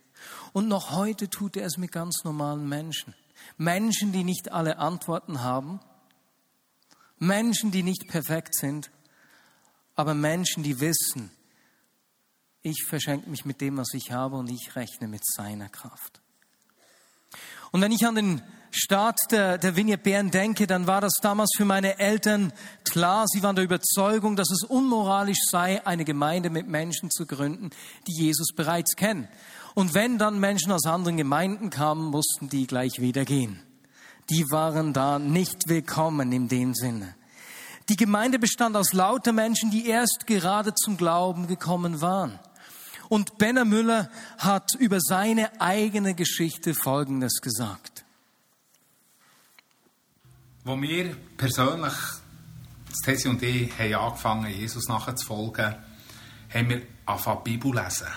Und 0.52 0.66
noch 0.66 0.90
heute 0.90 1.30
tut 1.30 1.56
er 1.56 1.66
es 1.66 1.76
mit 1.76 1.92
ganz 1.92 2.24
normalen 2.24 2.68
Menschen. 2.68 3.14
Menschen, 3.56 4.10
die 4.10 4.24
nicht 4.24 4.50
alle 4.50 4.78
Antworten 4.78 5.44
haben, 5.44 5.78
Menschen, 7.18 7.70
die 7.70 7.82
nicht 7.82 8.08
perfekt 8.08 8.54
sind, 8.54 8.90
aber 9.94 10.14
Menschen, 10.14 10.62
die 10.62 10.80
wissen, 10.80 11.30
ich 12.62 12.84
verschenke 12.86 13.30
mich 13.30 13.44
mit 13.44 13.60
dem, 13.60 13.76
was 13.76 13.94
ich 13.94 14.12
habe 14.12 14.36
und 14.36 14.50
ich 14.50 14.76
rechne 14.76 15.08
mit 15.08 15.24
seiner 15.24 15.68
Kraft. 15.68 16.20
Und 17.70 17.80
wenn 17.80 17.92
ich 17.92 18.06
an 18.06 18.14
den 18.14 18.42
Start 18.70 19.18
der, 19.30 19.58
der 19.58 19.76
Vignette 19.76 20.02
Bären 20.02 20.30
denke, 20.30 20.66
dann 20.66 20.86
war 20.86 21.00
das 21.00 21.14
damals 21.22 21.50
für 21.56 21.64
meine 21.64 21.98
Eltern 21.98 22.52
klar. 22.84 23.26
Sie 23.26 23.42
waren 23.42 23.56
der 23.56 23.64
Überzeugung, 23.64 24.36
dass 24.36 24.50
es 24.50 24.64
unmoralisch 24.64 25.38
sei, 25.50 25.84
eine 25.86 26.04
Gemeinde 26.04 26.50
mit 26.50 26.68
Menschen 26.68 27.10
zu 27.10 27.26
gründen, 27.26 27.70
die 28.06 28.24
Jesus 28.24 28.48
bereits 28.54 28.96
kennen. 28.96 29.28
Und 29.74 29.94
wenn 29.94 30.18
dann 30.18 30.40
Menschen 30.40 30.72
aus 30.72 30.84
anderen 30.84 31.16
Gemeinden 31.16 31.70
kamen, 31.70 32.10
mussten 32.10 32.48
die 32.48 32.66
gleich 32.66 33.00
wieder 33.00 33.24
gehen 33.24 33.65
die 34.30 34.50
waren 34.50 34.92
da 34.92 35.18
nicht 35.18 35.68
willkommen 35.68 36.32
in 36.32 36.48
dem 36.48 36.74
Sinne. 36.74 37.14
Die 37.88 37.96
Gemeinde 37.96 38.38
bestand 38.38 38.76
aus 38.76 38.92
lauter 38.92 39.32
Menschen, 39.32 39.70
die 39.70 39.86
erst 39.86 40.26
gerade 40.26 40.74
zum 40.74 40.96
Glauben 40.96 41.46
gekommen 41.46 42.00
waren. 42.00 42.38
Und 43.08 43.38
Benner 43.38 43.64
Müller 43.64 44.10
hat 44.38 44.74
über 44.78 44.98
seine 45.00 45.60
eigene 45.60 46.14
Geschichte 46.14 46.74
Folgendes 46.74 47.40
gesagt. 47.40 48.04
Wo 50.64 50.80
wir 50.80 51.16
persönlich, 51.36 51.92
Tessie 53.04 53.28
und 53.28 53.40
ich, 53.42 53.78
haben 53.78 53.94
angefangen, 53.94 54.52
Jesus 54.52 54.88
nachzufolgen, 54.88 55.76
haben 56.52 56.68
wir 56.68 56.82
angefangen, 57.06 57.44
Bibel 57.44 57.72
lesen. 57.72 58.08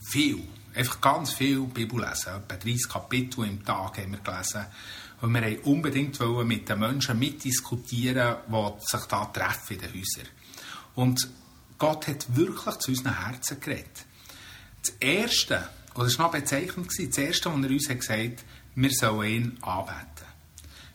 Viel. 0.00 0.42
Einfach 0.74 1.00
ganz 1.02 1.34
viel 1.34 1.60
Bibel 1.60 2.00
lesen. 2.00 2.32
Etwa 2.34 2.56
30 2.56 2.88
Kapitel 2.88 3.44
im 3.44 3.62
Tag 3.62 3.98
haben 3.98 4.12
wir 4.12 4.20
gelesen. 4.20 4.64
Und 5.26 5.34
wir 5.34 5.42
wollten 5.42 5.64
unbedingt 5.64 6.20
mit 6.46 6.68
den 6.68 6.78
Menschen 6.78 7.18
mitdiskutieren, 7.18 8.36
die 8.46 8.86
sich 8.86 9.06
da 9.06 9.24
treffen 9.24 9.74
in 9.74 9.80
den 9.80 9.90
Häusern. 9.90 10.28
Und 10.94 11.28
Gott 11.78 12.06
hat 12.06 12.36
wirklich 12.36 12.76
zu 12.76 12.92
unseren 12.92 13.24
Herzen 13.24 13.58
geredet. 13.58 14.04
Das 14.82 14.94
Erste, 15.00 15.68
oder 15.96 16.04
das 16.04 16.16
war 16.20 16.26
noch 16.26 16.32
bezeichnend, 16.32 16.86
das 16.96 17.18
Erste, 17.18 17.52
was 17.52 17.60
er 17.60 17.70
uns 17.70 17.88
hat 17.88 17.98
gesagt 17.98 18.20
hat, 18.20 18.44
wir 18.76 18.90
sollen 18.92 19.28
ihn 19.28 19.58
anbeten. 19.62 20.26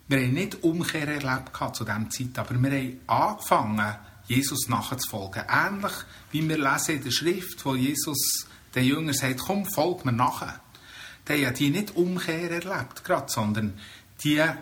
Wir 0.07 0.19
haben 0.19 0.33
nicht 0.33 0.63
Umkehr 0.63 1.09
erlebt 1.09 1.75
zu 1.75 1.83
dieser 1.83 2.09
Zeit, 2.09 2.39
aber 2.39 2.61
wir 2.61 2.71
haben 2.71 3.00
angefangen, 3.07 3.95
Jesus 4.29 4.69
nachzufolgen. 4.69 5.43
Ähnlich 5.50 5.93
wie 6.31 6.47
wir 6.47 6.57
lesen 6.57 6.95
in 6.95 7.03
der 7.03 7.11
Schrift, 7.11 7.65
wo 7.65 7.75
Jesus 7.75 8.47
den 8.73 8.85
Jüngern 8.85 9.13
sagt, 9.13 9.39
komm, 9.39 9.65
folg 9.65 10.05
mir 10.05 10.13
nachher. 10.13 10.61
Die 11.27 11.45
haben 11.45 11.55
die 11.55 11.69
nicht 11.69 11.95
Umkehr 11.95 12.50
erlebt, 12.50 13.03
sondern 13.27 13.73
die 14.23 14.41
haben 14.41 14.57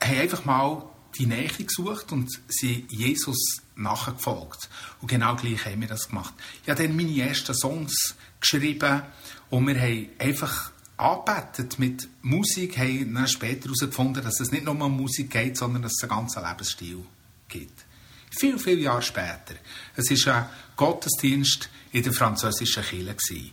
einfach 0.00 0.44
mal 0.44 0.82
die 1.16 1.26
Nähe 1.26 1.48
gesucht 1.48 2.12
und 2.12 2.30
sind 2.48 2.90
Jesus 2.90 3.62
nachgefolgt. 3.76 4.68
Und 5.00 5.08
genau 5.08 5.36
gleich 5.36 5.64
haben 5.64 5.80
wir 5.80 5.88
das 5.88 6.08
gemacht. 6.08 6.34
Ich 6.62 6.70
habe 6.70 6.82
dann 6.82 6.96
meine 6.96 7.16
ersten 7.20 7.54
Songs 7.54 8.16
geschrieben 8.40 9.02
und 9.50 9.66
wir 9.66 9.80
haben 9.80 10.08
einfach 10.18 10.72
angebetet 10.96 11.78
mit 11.78 12.08
Musik, 12.22 12.78
haben 12.78 13.14
dann 13.14 13.28
später 13.28 13.64
herausgefunden, 13.64 14.22
dass 14.22 14.40
es 14.40 14.52
nicht 14.52 14.64
nur 14.64 14.80
um 14.80 14.96
Musik 14.96 15.30
geht, 15.30 15.56
sondern 15.56 15.82
dass 15.82 15.92
es 15.92 16.02
einen 16.02 16.10
ganzen 16.10 16.44
Lebensstil 16.44 17.04
gibt. 17.48 17.84
Viel, 18.30 18.58
viele 18.58 18.80
Jahre 18.80 19.02
später. 19.02 19.54
Es 19.94 20.10
war 20.26 20.36
ein 20.36 20.48
Gottesdienst 20.76 21.68
in 21.92 22.02
der 22.02 22.12
französischen 22.12 22.82
Kirche. 22.82 23.52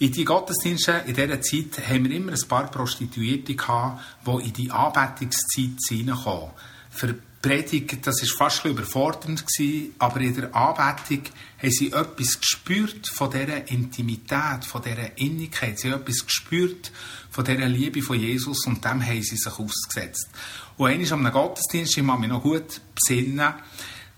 In 0.00 0.12
die 0.12 0.24
Gottesdienste 0.24 1.04
in 1.06 1.14
dieser 1.14 1.42
Zeit 1.42 1.86
haben 1.86 2.08
wir 2.08 2.16
immer 2.16 2.32
ein 2.32 2.48
paar 2.48 2.70
Prostituierte 2.70 3.54
gehabt, 3.54 4.00
die 4.26 4.46
in 4.46 4.52
die 4.54 4.70
Anbetungszeit 4.70 5.76
hineinkommen. 5.86 6.52
Für 6.88 7.14
Predigt, 7.42 8.06
das 8.06 8.22
ist 8.22 8.32
fast 8.32 8.64
überfordernd 8.64 9.46
gewesen, 9.46 9.94
aber 9.98 10.20
in 10.20 10.34
der 10.34 10.56
Anbetung 10.56 11.24
haben 11.58 11.70
sie 11.70 11.92
etwas 11.92 12.40
gespürt 12.40 13.08
von 13.08 13.30
dieser 13.30 13.68
Intimität, 13.68 14.64
von 14.64 14.80
dieser 14.80 15.18
Innigkeit. 15.18 15.78
Sie 15.78 15.92
haben 15.92 16.00
etwas 16.00 16.24
gespürt 16.24 16.92
von 17.30 17.44
dieser 17.44 17.68
Liebe 17.68 18.00
von 18.00 18.18
Jesus 18.18 18.66
und 18.66 18.82
dem 18.82 19.06
haben 19.06 19.22
sie 19.22 19.36
sich 19.36 19.52
ausgesetzt. 19.52 20.30
Und 20.78 20.88
einmal 20.88 21.12
am 21.12 21.30
Gottesdienst, 21.30 21.98
ich 21.98 22.06
kann 22.06 22.20
mich 22.20 22.30
noch 22.30 22.42
gut 22.42 22.80
besinnen, 22.94 23.52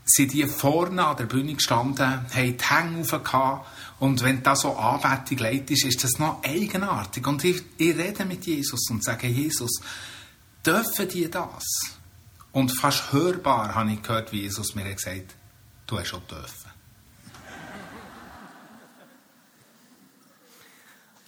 sind 0.05 0.33
die 0.33 0.47
vorne 0.47 1.05
an 1.05 1.17
der 1.17 1.25
Bühne 1.25 1.55
gestanden, 1.55 2.07
haben 2.07 2.57
die 2.57 2.65
Hänge 2.65 3.01
aufgehauen 3.01 3.63
und 4.03 4.21
wenn 4.25 4.43
das 4.43 4.63
so 4.63 4.75
Anbetung 4.75 5.39
leitet 5.39 5.85
ist, 5.85 6.03
das 6.03 6.19
noch 6.19 6.43
eigenartig. 6.43 7.25
Und 7.25 7.45
ich, 7.45 7.63
ich 7.79 7.97
rede 7.97 8.25
mit 8.25 8.45
Jesus 8.45 8.91
und 8.91 9.05
sage, 9.05 9.29
Jesus, 9.29 9.81
dürfen 10.67 11.09
die 11.09 11.31
das? 11.31 11.63
Und 12.51 12.71
fast 12.71 13.13
hörbar 13.13 13.77
habe 13.77 13.93
ich 13.93 14.03
gehört, 14.03 14.33
wie 14.33 14.41
Jesus 14.41 14.75
mir 14.75 14.93
gesagt 14.93 15.17
hat, 15.17 15.37
du 15.87 16.01
hast 16.01 16.09
schon 16.09 16.27
dürfen. 16.27 16.73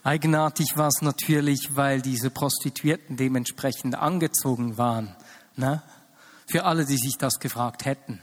Eigenartig 0.03 0.77
war 0.77 0.89
es 0.89 1.01
natürlich, 1.01 1.77
weil 1.77 2.03
diese 2.03 2.31
Prostituierten 2.31 3.17
dementsprechend 3.17 3.95
angezogen 3.95 4.79
waren. 4.79 5.15
Ne? 5.55 5.81
Für 6.49 6.65
alle, 6.65 6.85
die 6.85 6.99
sich 6.99 7.19
das 7.19 7.39
gefragt 7.39 7.85
hätten. 7.85 8.21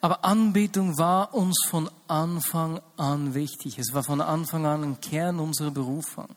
Aber 0.00 0.24
Anbetung 0.24 0.96
war 0.96 1.34
uns 1.34 1.56
von 1.68 1.90
Anfang 2.08 2.80
an 2.96 3.34
wichtig. 3.34 3.78
Es 3.78 3.92
war 3.92 4.02
von 4.02 4.20
Anfang 4.20 4.64
an 4.64 4.82
ein 4.82 5.00
Kern 5.00 5.38
unserer 5.38 5.70
Berufung. 5.70 6.28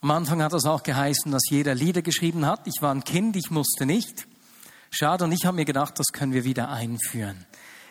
Am 0.00 0.10
Anfang 0.10 0.42
hat 0.42 0.54
es 0.54 0.64
auch 0.64 0.82
geheißen, 0.82 1.30
dass 1.30 1.42
jeder 1.50 1.74
Lieder 1.74 2.00
geschrieben 2.00 2.46
hat. 2.46 2.66
Ich 2.66 2.80
war 2.80 2.94
ein 2.94 3.04
Kind, 3.04 3.36
ich 3.36 3.50
musste 3.50 3.84
nicht. 3.84 4.26
Schade, 4.90 5.24
und 5.24 5.32
ich 5.32 5.44
habe 5.44 5.56
mir 5.56 5.66
gedacht, 5.66 5.98
das 5.98 6.06
können 6.06 6.32
wir 6.32 6.44
wieder 6.44 6.70
einführen. 6.70 7.44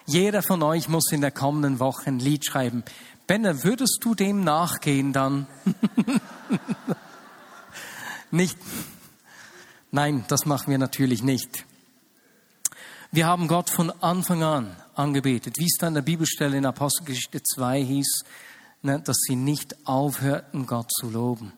Jeder 0.07 0.41
von 0.41 0.63
euch 0.63 0.89
muss 0.89 1.11
in 1.11 1.21
der 1.21 1.29
kommenden 1.29 1.79
Woche 1.79 2.07
ein 2.07 2.17
Lied 2.17 2.45
schreiben. 2.45 2.83
Benne, 3.27 3.63
würdest 3.63 3.99
du 4.01 4.15
dem 4.15 4.43
nachgehen 4.43 5.13
dann? 5.13 5.45
nicht. 8.31 8.57
Nein, 9.91 10.25
das 10.27 10.47
machen 10.47 10.71
wir 10.71 10.79
natürlich 10.79 11.21
nicht. 11.21 11.65
Wir 13.11 13.25
haben 13.25 13.47
Gott 13.47 13.71
von 13.71 13.89
Anfang 14.03 14.43
an 14.43 14.75
angebetet, 14.93 15.55
wie 15.57 15.65
es 15.65 15.77
da 15.79 15.87
in 15.87 15.95
der 15.95 16.03
Bibelstelle 16.03 16.55
in 16.55 16.65
Apostelgeschichte 16.67 17.41
2 17.41 17.83
hieß, 17.83 18.23
ne, 18.83 18.99
dass 18.99 19.17
sie 19.21 19.35
nicht 19.35 19.87
aufhörten, 19.87 20.67
Gott 20.67 20.91
zu 20.91 21.09
loben. 21.09 21.51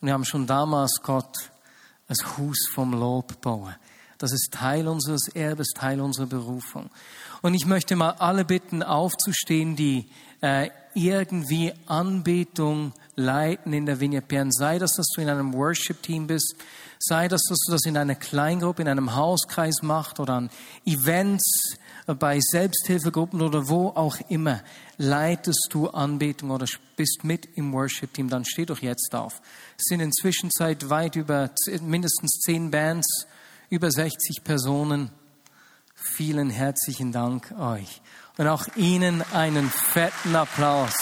Und 0.00 0.06
wir 0.06 0.12
haben 0.12 0.24
schon 0.24 0.46
damals 0.46 1.00
Gott 1.02 1.50
als 2.06 2.38
Hus 2.38 2.68
vom 2.72 2.92
Lob 2.92 3.40
bauen. 3.40 3.74
Das 4.18 4.30
ist 4.30 4.52
Teil 4.52 4.86
unseres 4.86 5.26
Erbes, 5.26 5.70
Teil 5.74 6.00
unserer 6.00 6.26
Berufung. 6.26 6.90
Und 7.42 7.54
ich 7.54 7.66
möchte 7.66 7.96
mal 7.96 8.12
alle 8.12 8.44
bitten, 8.44 8.84
aufzustehen, 8.84 9.74
die 9.74 10.08
äh, 10.42 10.70
irgendwie 10.98 11.72
Anbetung 11.86 12.92
leiten 13.14 13.72
in 13.72 13.86
der 13.86 14.00
Vignette 14.00 14.26
Bern. 14.26 14.50
Sei 14.50 14.78
das, 14.78 14.92
dass 14.92 15.08
du 15.14 15.20
in 15.20 15.28
einem 15.28 15.54
Worship-Team 15.54 16.26
bist, 16.26 16.56
sei 16.98 17.28
das, 17.28 17.42
dass 17.48 17.58
du 17.66 17.72
das 17.72 17.84
in 17.84 17.96
einer 17.96 18.14
Kleingruppe, 18.14 18.82
in 18.82 18.88
einem 18.88 19.14
Hauskreis 19.14 19.82
machst 19.82 20.18
oder 20.20 20.34
an 20.34 20.50
Events, 20.84 21.78
bei 22.14 22.40
Selbsthilfegruppen 22.40 23.42
oder 23.42 23.68
wo 23.68 23.88
auch 23.88 24.16
immer 24.30 24.62
leitest 24.96 25.68
du 25.70 25.88
Anbetung 25.88 26.50
oder 26.50 26.66
bist 26.96 27.22
mit 27.22 27.48
im 27.54 27.72
Worship-Team, 27.72 28.30
dann 28.30 28.44
steh 28.44 28.64
doch 28.64 28.80
jetzt 28.80 29.14
auf. 29.14 29.42
Es 29.76 29.84
sind 29.84 30.00
inzwischen 30.00 30.50
seit 30.50 30.88
weit 30.88 31.16
über 31.16 31.50
mindestens 31.82 32.40
zehn 32.40 32.70
Bands, 32.70 33.26
über 33.68 33.90
60 33.90 34.42
Personen. 34.42 35.10
Vielen 35.94 36.48
herzlichen 36.48 37.12
Dank 37.12 37.52
euch. 37.58 38.00
Und 38.38 38.46
auch 38.46 38.66
Ihnen 38.76 39.22
einen 39.32 39.68
fetten 39.68 40.34
Applaus. 40.34 40.94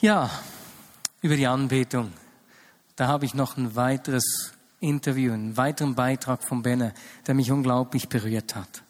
Ja, 0.00 0.30
über 1.20 1.36
die 1.36 1.46
Anbetung. 1.46 2.12
Da 2.96 3.06
habe 3.08 3.26
ich 3.26 3.34
noch 3.34 3.58
ein 3.58 3.76
weiteres 3.76 4.52
Interview, 4.80 5.32
einen 5.32 5.56
weiteren 5.58 5.94
Beitrag 5.94 6.42
von 6.42 6.62
Benne, 6.62 6.94
der 7.26 7.34
mich 7.34 7.50
unglaublich 7.50 8.08
berührt 8.08 8.54
hat. 8.54 8.82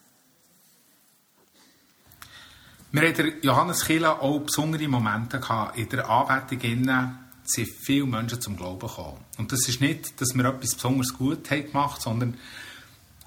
Wir 2.92 3.02
in 3.02 3.42
Johannes 3.42 3.84
Kila 3.84 4.20
auch 4.20 4.38
besondere 4.38 4.86
Momente. 4.86 5.40
In 5.74 5.88
der 5.88 6.08
Anbetung 6.08 7.25
sind 7.46 7.68
viele 7.68 8.06
Menschen 8.06 8.40
zum 8.40 8.56
Glauben 8.56 8.86
gekommen. 8.86 9.18
Und 9.38 9.52
das 9.52 9.68
ist 9.68 9.80
nicht, 9.80 10.20
dass 10.20 10.34
wir 10.34 10.44
etwas 10.44 10.74
besonders 10.74 11.14
gut 11.14 11.50
haben 11.50 11.66
gemacht 11.66 12.02
sondern 12.02 12.38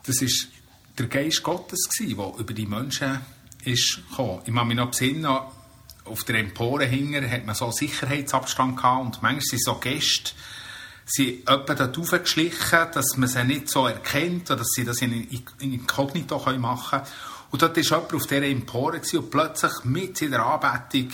das 0.06 0.22
ist 0.22 0.48
der 0.98 1.08
Geist 1.08 1.44
Gottes 1.44 1.88
gewesen, 1.90 2.18
der 2.18 2.40
über 2.40 2.54
die 2.54 2.66
Menschen 2.66 3.22
ist 3.64 4.02
gekommen. 4.10 4.42
Ich 4.46 4.54
kann 4.54 4.68
mich 4.68 4.78
noch 4.78 4.92
besinnen, 4.92 5.40
auf 6.06 6.24
der 6.24 6.36
Empore 6.36 6.86
hinger 6.86 7.30
hat 7.30 7.46
man 7.46 7.56
so 7.56 7.72
Sicherheitsabstand 7.72 8.78
gehabt 8.78 9.06
und 9.06 9.22
manchmal 9.22 9.42
sind 9.42 9.64
so 9.64 9.76
Gäste 9.76 10.32
sie 11.10 11.44
etwa 11.46 11.74
dort 11.74 11.98
raufgeschlichen, 11.98 12.88
dass 12.94 13.18
man 13.18 13.28
sie 13.28 13.44
nicht 13.44 13.70
so 13.70 13.88
erkennt 13.88 14.50
oder 14.52 14.60
dass 14.60 14.70
sie 14.70 14.86
das 14.86 15.02
in, 15.02 15.28
Inkognito 15.60 16.40
machen 16.58 17.00
können. 17.00 17.12
Und 17.52 17.62
dort 17.62 17.78
war 17.78 17.84
jemand 17.84 18.14
auf 18.14 18.28
dieser 18.28 18.44
Empore 18.44 19.02
und 19.14 19.32
plötzlich 19.32 19.84
mit 19.84 20.22
in 20.22 20.32
der 20.32 20.46
Anbetung 20.46 21.10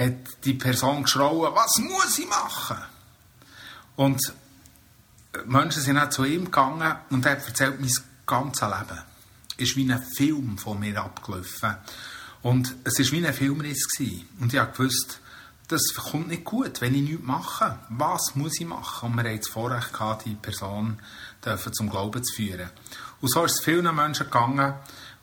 hat 0.00 0.44
die 0.44 0.54
Person 0.54 1.02
geschrauen, 1.02 1.54
was 1.54 1.78
muss 1.78 2.18
ich 2.18 2.28
machen? 2.28 2.78
Und 3.96 4.20
Menschen 5.44 5.82
sind 5.82 5.98
auch 5.98 6.10
zu 6.10 6.24
ihm 6.24 6.46
gegangen 6.46 6.96
und 7.10 7.26
er 7.26 7.32
hat 7.32 7.46
erzählt, 7.46 7.80
mein 7.80 7.92
ganzes 8.26 8.62
Leben 8.62 8.98
ist 9.58 9.76
wie 9.76 9.92
ein 9.92 10.02
Film 10.16 10.58
von 10.58 10.80
mir 10.80 11.00
abgelaufen. 11.00 11.76
Und 12.42 12.74
es 12.84 12.98
war 12.98 13.12
wie 13.12 13.26
ein 13.26 13.34
Filmriss. 13.34 13.86
Und 14.40 14.54
ich 14.54 14.72
gewusst, 14.72 15.20
das 15.68 15.94
kommt 15.94 16.28
nicht 16.28 16.44
gut, 16.44 16.80
wenn 16.80 16.94
ich 16.94 17.02
nichts 17.02 17.22
mache. 17.24 17.78
Was 17.90 18.34
muss 18.34 18.58
ich 18.58 18.66
machen? 18.66 19.10
Und 19.10 19.16
wir 19.16 19.24
hatten 19.24 19.38
das 19.38 19.48
Vorrecht 19.48 19.92
gehabt, 19.92 20.24
die 20.24 20.34
Person 20.34 20.98
zum 21.72 21.90
Glauben 21.90 22.24
zu 22.24 22.34
führen. 22.34 22.70
Und 23.20 23.30
so 23.30 23.44
ist 23.44 23.58
es 23.58 23.64
vielen 23.64 23.94
Menschen 23.94 24.26
gegangen, 24.26 24.74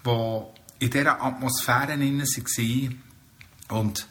die 0.05 0.85
in 0.85 0.91
dieser 0.91 1.21
Atmosphäre 1.21 1.99
waren 1.99 3.03
und 3.69 4.07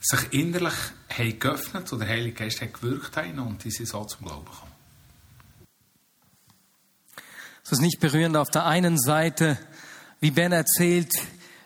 sich 0.00 0.32
innerlich 0.32 0.74
haben 1.10 1.38
geöffnet 1.38 1.92
oder 1.92 2.04
der 2.04 2.14
Heilige 2.14 2.32
Geist 2.32 2.60
hat 2.62 2.74
gewirkt 2.74 3.16
haben 3.16 3.38
und 3.38 3.62
die 3.62 3.70
sind 3.70 3.86
so 3.86 4.04
zum 4.04 4.26
Glauben 4.26 4.46
gekommen. 4.46 4.72
Es 7.62 7.72
ist 7.72 7.80
nicht 7.80 8.00
berührend 8.00 8.36
auf 8.36 8.48
der 8.50 8.66
einen 8.66 8.98
Seite, 8.98 9.58
wie 10.20 10.30
Ben 10.30 10.52
erzählt, 10.52 11.12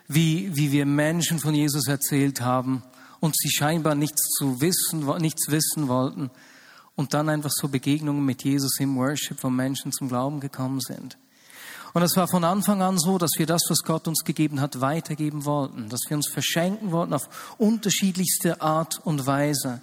wie, 0.07 0.55
wie 0.55 0.71
wir 0.71 0.85
Menschen 0.85 1.39
von 1.39 1.55
Jesus 1.55 1.87
erzählt 1.87 2.41
haben 2.41 2.83
und 3.21 3.35
sie 3.35 3.49
scheinbar 3.49 3.95
nichts 3.95 4.21
zu 4.37 4.61
wissen, 4.61 5.05
nichts 5.19 5.49
wissen 5.49 5.87
wollten 5.87 6.29
und 6.95 7.13
dann 7.13 7.29
einfach 7.29 7.51
so 7.51 7.69
Begegnungen 7.69 8.23
mit 8.23 8.43
Jesus 8.43 8.79
im 8.79 8.95
Worship 8.97 9.39
von 9.39 9.55
Menschen 9.55 9.91
zum 9.91 10.09
Glauben 10.09 10.39
gekommen 10.39 10.79
sind. 10.79 11.17
Und 11.95 12.03
es 12.03 12.17
war 12.17 12.27
von 12.27 12.43
Anfang 12.43 12.81
an 12.81 12.99
so, 12.99 13.17
dass 13.17 13.31
wir 13.37 13.45
das, 13.45 13.61
was 13.69 13.79
Gott 13.79 14.09
uns 14.09 14.25
gegeben 14.25 14.59
hat, 14.59 14.81
weitergeben 14.81 15.45
wollten, 15.45 15.87
dass 15.87 16.01
wir 16.09 16.17
uns 16.17 16.27
verschenken 16.29 16.91
wollten 16.91 17.13
auf 17.13 17.55
unterschiedlichste 17.57 18.61
Art 18.61 18.99
und 19.05 19.25
Weise. 19.25 19.79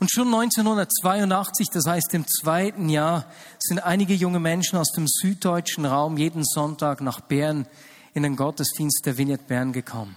Und 0.00 0.10
schon 0.10 0.26
1982, 0.34 1.68
das 1.72 1.86
heißt 1.86 2.12
im 2.14 2.26
zweiten 2.26 2.88
Jahr, 2.88 3.24
sind 3.60 3.78
einige 3.78 4.14
junge 4.14 4.40
Menschen 4.40 4.80
aus 4.80 4.90
dem 4.90 5.06
süddeutschen 5.06 5.86
Raum 5.86 6.16
jeden 6.16 6.44
Sonntag 6.44 7.02
nach 7.02 7.20
Bern 7.20 7.68
in 8.14 8.24
den 8.24 8.34
Gottesdienst 8.34 9.06
der 9.06 9.16
Vignette 9.16 9.44
Bern 9.44 9.72
gekommen. 9.72 10.16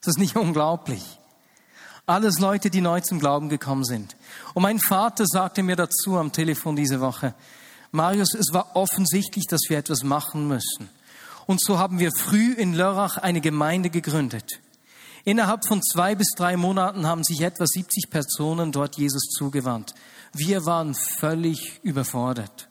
Das 0.00 0.14
ist 0.14 0.20
nicht 0.20 0.36
unglaublich. 0.36 1.18
Alles 2.06 2.38
Leute, 2.38 2.70
die 2.70 2.82
neu 2.82 3.00
zum 3.00 3.18
Glauben 3.18 3.48
gekommen 3.48 3.84
sind. 3.84 4.14
Und 4.54 4.62
mein 4.62 4.78
Vater 4.78 5.24
sagte 5.26 5.64
mir 5.64 5.74
dazu 5.74 6.18
am 6.18 6.30
Telefon 6.30 6.76
diese 6.76 7.00
Woche, 7.00 7.34
Marius, 7.92 8.34
es 8.34 8.52
war 8.52 8.74
offensichtlich, 8.74 9.46
dass 9.46 9.60
wir 9.68 9.78
etwas 9.78 10.02
machen 10.02 10.48
müssen. 10.48 10.88
Und 11.46 11.62
so 11.62 11.78
haben 11.78 11.98
wir 11.98 12.10
früh 12.16 12.52
in 12.52 12.74
Lörrach 12.74 13.18
eine 13.18 13.40
Gemeinde 13.40 13.90
gegründet. 13.90 14.60
Innerhalb 15.24 15.66
von 15.66 15.82
zwei 15.82 16.14
bis 16.14 16.30
drei 16.36 16.56
Monaten 16.56 17.06
haben 17.06 17.22
sich 17.22 17.42
etwa 17.42 17.66
70 17.66 18.10
Personen 18.10 18.72
dort 18.72 18.96
Jesus 18.96 19.28
zugewandt. 19.36 19.94
Wir 20.32 20.64
waren 20.64 20.94
völlig 20.94 21.80
überfordert. 21.82 22.68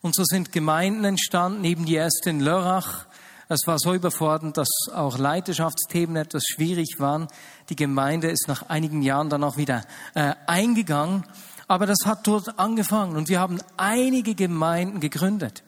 Und 0.00 0.14
so 0.14 0.22
sind 0.24 0.52
Gemeinden 0.52 1.04
entstanden, 1.04 1.64
eben 1.64 1.84
die 1.84 1.96
erste 1.96 2.30
in 2.30 2.40
Lörrach, 2.40 3.06
Es 3.48 3.66
war 3.66 3.78
so 3.78 3.94
überfordernd, 3.94 4.56
dass 4.56 4.68
auch 4.92 5.18
Leiterschaftsthemen 5.18 6.16
etwas 6.16 6.42
schwierig 6.46 6.96
waren. 6.98 7.28
Die 7.68 7.76
Gemeinde 7.76 8.28
ist 8.28 8.48
nach 8.48 8.68
einigen 8.68 9.02
Jahren 9.02 9.30
dann 9.30 9.44
auch 9.44 9.56
wieder 9.56 9.84
äh, 10.14 10.34
eingegangen. 10.48 11.24
Aber 11.68 11.86
das 11.86 11.98
hat 12.04 12.26
dort 12.26 12.58
angefangen 12.58 13.16
und 13.16 13.28
wir 13.28 13.40
haben 13.40 13.60
einige 13.76 14.34
Gemeinden 14.34 15.00
gegründet. 15.00 15.64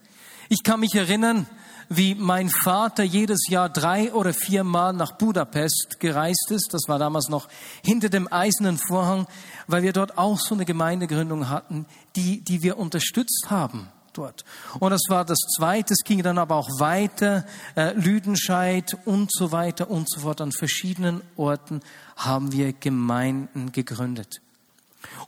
Ich 0.48 0.62
kann 0.62 0.80
mich 0.80 0.94
erinnern, 0.94 1.46
wie 1.88 2.14
mein 2.14 2.48
Vater 2.50 3.02
jedes 3.02 3.48
Jahr 3.48 3.68
drei 3.68 4.12
oder 4.12 4.32
viermal 4.32 4.92
nach 4.92 5.12
Budapest 5.12 5.96
gereist 5.98 6.50
ist. 6.50 6.72
Das 6.72 6.82
war 6.86 6.98
damals 6.98 7.28
noch 7.28 7.48
hinter 7.82 8.08
dem 8.08 8.30
eisernen 8.30 8.78
Vorhang, 8.78 9.26
weil 9.66 9.82
wir 9.82 9.92
dort 9.92 10.18
auch 10.18 10.38
so 10.38 10.54
eine 10.54 10.64
Gemeindegründung 10.64 11.48
hatten, 11.48 11.86
die, 12.16 12.42
die 12.42 12.62
wir 12.62 12.78
unterstützt 12.78 13.46
haben 13.48 13.88
dort. 14.12 14.44
Und 14.80 14.90
das 14.90 15.02
war 15.08 15.24
das 15.24 15.38
Zweite. 15.56 15.94
Es 15.94 16.04
ging 16.04 16.22
dann 16.22 16.38
aber 16.38 16.56
auch 16.56 16.68
weiter, 16.78 17.44
äh, 17.76 17.92
Lüdenscheid 17.92 18.96
und 19.04 19.30
so 19.32 19.52
weiter 19.52 19.90
und 19.90 20.10
so 20.10 20.20
fort. 20.20 20.40
An 20.40 20.52
verschiedenen 20.52 21.22
Orten 21.36 21.80
haben 22.16 22.52
wir 22.52 22.72
Gemeinden 22.72 23.72
gegründet. 23.72 24.40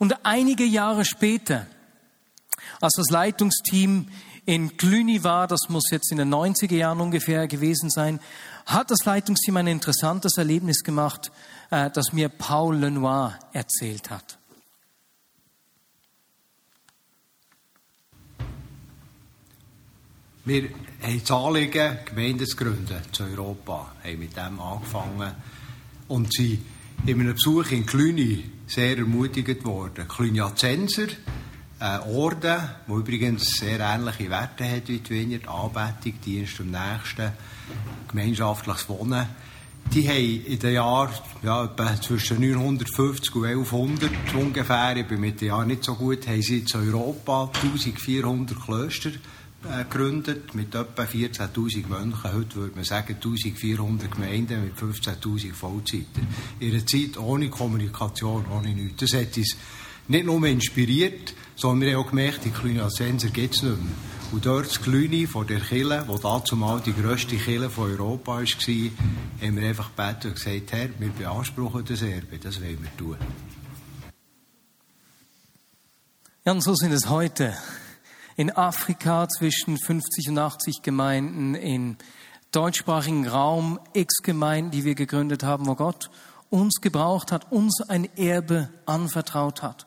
Und 0.00 0.24
einige 0.24 0.64
Jahre 0.64 1.04
später, 1.04 1.66
als 2.80 2.94
das 2.96 3.10
Leitungsteam 3.10 4.08
in 4.46 4.78
Cluny 4.78 5.22
war, 5.24 5.46
das 5.46 5.68
muss 5.68 5.90
jetzt 5.90 6.10
in 6.10 6.16
den 6.16 6.32
90er 6.32 6.74
Jahren 6.74 7.02
ungefähr 7.02 7.46
gewesen 7.46 7.90
sein, 7.90 8.18
hat 8.64 8.90
das 8.90 9.04
Leitungsteam 9.04 9.58
ein 9.58 9.66
interessantes 9.66 10.38
Erlebnis 10.38 10.84
gemacht, 10.84 11.30
äh, 11.70 11.90
das 11.90 12.14
mir 12.14 12.30
Paul 12.30 12.76
Lenoir 12.76 13.38
erzählt 13.52 14.08
hat. 14.08 14.38
Wir 20.46 20.70
haben 21.02 21.20
das 21.20 21.30
Anliegen, 21.30 21.98
Gemeinden 22.06 22.46
zu 22.46 22.56
gründen 22.56 23.02
zu 23.12 23.24
Europa, 23.24 23.92
haben 24.02 24.18
mit 24.18 24.34
dem 24.34 24.60
angefangen 24.60 25.34
und 26.08 26.32
sind 26.32 26.64
in 27.04 27.20
einem 27.20 27.34
Besuch 27.34 27.70
in 27.70 27.84
Cluny 27.84 28.50
sehr 28.70 28.98
ermutigt 28.98 29.64
worden. 29.64 30.06
Cluniacenser, 30.06 31.08
ein 31.80 32.00
Orden, 32.02 32.60
der 32.88 32.96
übrigens 32.96 33.50
sehr 33.58 33.80
ähnliche 33.80 34.30
Werte 34.30 34.64
hat 34.64 34.88
wie 34.88 34.98
die 34.98 35.10
Wiener, 35.10 35.48
Anbetung, 35.48 36.20
Dienst 36.24 36.60
am 36.60 36.70
Nächsten, 36.70 37.32
gemeinschaftliches 38.08 38.88
Wohnen, 38.88 39.26
die 39.92 40.08
haben 40.08 40.46
in 40.46 40.58
den 40.60 40.74
Jahren 40.74 41.10
ja, 41.42 41.68
zwischen 42.00 42.40
950 42.40 43.34
und 43.34 43.44
1100 43.46 44.10
ungefähr, 44.34 44.96
ich 44.96 45.06
bin 45.06 45.20
mit 45.20 45.40
den 45.40 45.48
Jahren 45.48 45.66
nicht 45.66 45.82
so 45.82 45.96
gut, 45.96 46.28
haben 46.28 46.42
sie 46.42 46.58
in 46.60 46.92
Europa 46.92 47.50
1400 47.62 48.60
Klöster 48.60 49.10
gegründet 49.62 50.54
mit 50.54 50.74
etwa 50.74 51.02
14.000 51.02 51.86
Mönchen. 51.86 52.32
Heute 52.32 52.54
würde 52.56 52.74
man 52.76 52.84
sagen 52.84 53.16
1.400 53.20 54.08
Gemeinden 54.08 54.64
mit 54.64 54.76
15.000 54.76 55.52
Vollzeiten. 55.52 56.26
In 56.60 56.72
einer 56.72 56.86
Zeit 56.86 57.18
ohne 57.18 57.50
Kommunikation, 57.50 58.46
ohne 58.50 58.74
nichts. 58.74 59.00
Das 59.00 59.20
hat 59.20 59.36
uns 59.36 59.56
nicht 60.08 60.26
nur 60.26 60.44
inspiriert, 60.44 61.34
sondern 61.56 61.88
wir 61.88 61.96
haben 61.96 62.04
auch 62.04 62.10
gemerkt, 62.10 62.44
die 62.44 62.50
Cluniacenser 62.50 63.28
gibt 63.28 63.54
es 63.54 63.62
nicht 63.62 63.76
mehr. 63.76 63.92
Und 64.32 64.46
dort 64.46 64.66
das 64.66 64.80
Cluny 64.80 65.26
von 65.26 65.46
der 65.46 65.60
Kille, 65.60 66.04
wo 66.06 66.16
dazu 66.16 66.56
mal 66.56 66.80
die 66.80 66.92
grösste 66.92 67.36
Kille 67.36 67.68
von 67.68 67.90
Europa 67.90 68.36
war, 68.36 68.44
haben 68.44 69.56
wir 69.56 69.68
einfach 69.68 69.90
gebeten 69.94 70.28
und 70.28 70.34
gesagt, 70.34 70.72
Herr, 70.72 70.88
wir 70.98 71.08
beanspruchen 71.10 71.84
das 71.84 72.02
Erbe, 72.02 72.38
das 72.38 72.60
wollen 72.60 72.78
wir 72.80 72.96
tun. 72.96 73.16
Ja, 76.44 76.52
und 76.52 76.62
so 76.62 76.74
sind 76.74 76.92
es 76.92 77.08
heute 77.08 77.54
in 78.40 78.50
Afrika 78.50 79.28
zwischen 79.28 79.76
50 79.76 80.30
und 80.30 80.38
80 80.38 80.80
Gemeinden, 80.80 81.54
im 81.54 81.96
deutschsprachigen 82.52 83.28
Raum 83.28 83.78
x 83.92 84.22
Gemeinden, 84.22 84.70
die 84.70 84.86
wir 84.86 84.94
gegründet 84.94 85.42
haben, 85.42 85.66
wo 85.66 85.74
Gott 85.74 86.08
uns 86.48 86.80
gebraucht 86.80 87.32
hat, 87.32 87.52
uns 87.52 87.82
ein 87.86 88.08
Erbe 88.16 88.70
anvertraut 88.86 89.60
hat. 89.60 89.86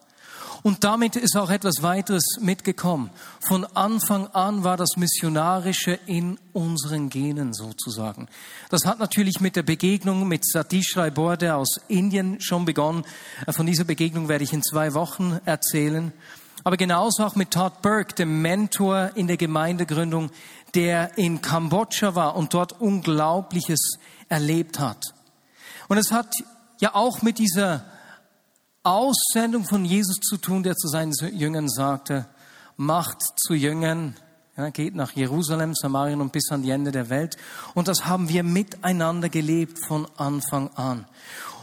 Und 0.61 0.83
damit 0.83 1.15
ist 1.15 1.35
auch 1.35 1.49
etwas 1.49 1.81
weiteres 1.81 2.37
mitgekommen. 2.41 3.09
Von 3.39 3.65
Anfang 3.65 4.27
an 4.27 4.63
war 4.63 4.77
das 4.77 4.97
Missionarische 4.97 5.97
in 6.05 6.37
unseren 6.53 7.09
Genen 7.09 7.53
sozusagen. 7.53 8.27
Das 8.69 8.85
hat 8.85 8.99
natürlich 8.99 9.41
mit 9.41 9.55
der 9.55 9.63
Begegnung 9.63 10.27
mit 10.27 10.45
Satish 10.45 10.95
Rai 10.95 11.09
Borde 11.09 11.55
aus 11.55 11.81
Indien 11.87 12.39
schon 12.39 12.65
begonnen. 12.65 13.03
Von 13.49 13.65
dieser 13.65 13.83
Begegnung 13.83 14.29
werde 14.29 14.43
ich 14.43 14.53
in 14.53 14.61
zwei 14.61 14.93
Wochen 14.93 15.39
erzählen. 15.43 16.13
Aber 16.63 16.77
genauso 16.77 17.23
auch 17.23 17.35
mit 17.35 17.51
Todd 17.51 17.81
Burke, 17.81 18.15
dem 18.15 18.41
Mentor 18.41 19.11
in 19.15 19.27
der 19.27 19.37
Gemeindegründung, 19.37 20.31
der 20.75 21.17
in 21.17 21.41
Kambodscha 21.41 22.15
war 22.15 22.35
und 22.35 22.53
dort 22.53 22.79
Unglaubliches 22.79 23.97
erlebt 24.29 24.79
hat. 24.79 25.13
Und 25.89 25.97
es 25.97 26.11
hat 26.11 26.33
ja 26.79 26.95
auch 26.95 27.21
mit 27.21 27.37
dieser 27.37 27.83
Aussendung 28.83 29.65
von 29.65 29.85
Jesus 29.85 30.17
zu 30.17 30.37
tun, 30.37 30.63
der 30.63 30.75
zu 30.75 30.87
seinen 30.87 31.13
Jüngern 31.33 31.69
sagte, 31.69 32.27
macht 32.77 33.21
zu 33.37 33.53
Jüngern, 33.53 34.15
ja, 34.57 34.69
geht 34.69 34.95
nach 34.95 35.11
Jerusalem, 35.11 35.73
Samarien 35.73 36.21
und 36.21 36.31
bis 36.31 36.51
an 36.51 36.61
die 36.61 36.69
Ende 36.69 36.91
der 36.91 37.09
Welt. 37.09 37.37
Und 37.73 37.87
das 37.87 38.05
haben 38.05 38.29
wir 38.29 38.43
miteinander 38.43 39.29
gelebt 39.29 39.79
von 39.85 40.07
Anfang 40.17 40.69
an. 40.75 41.05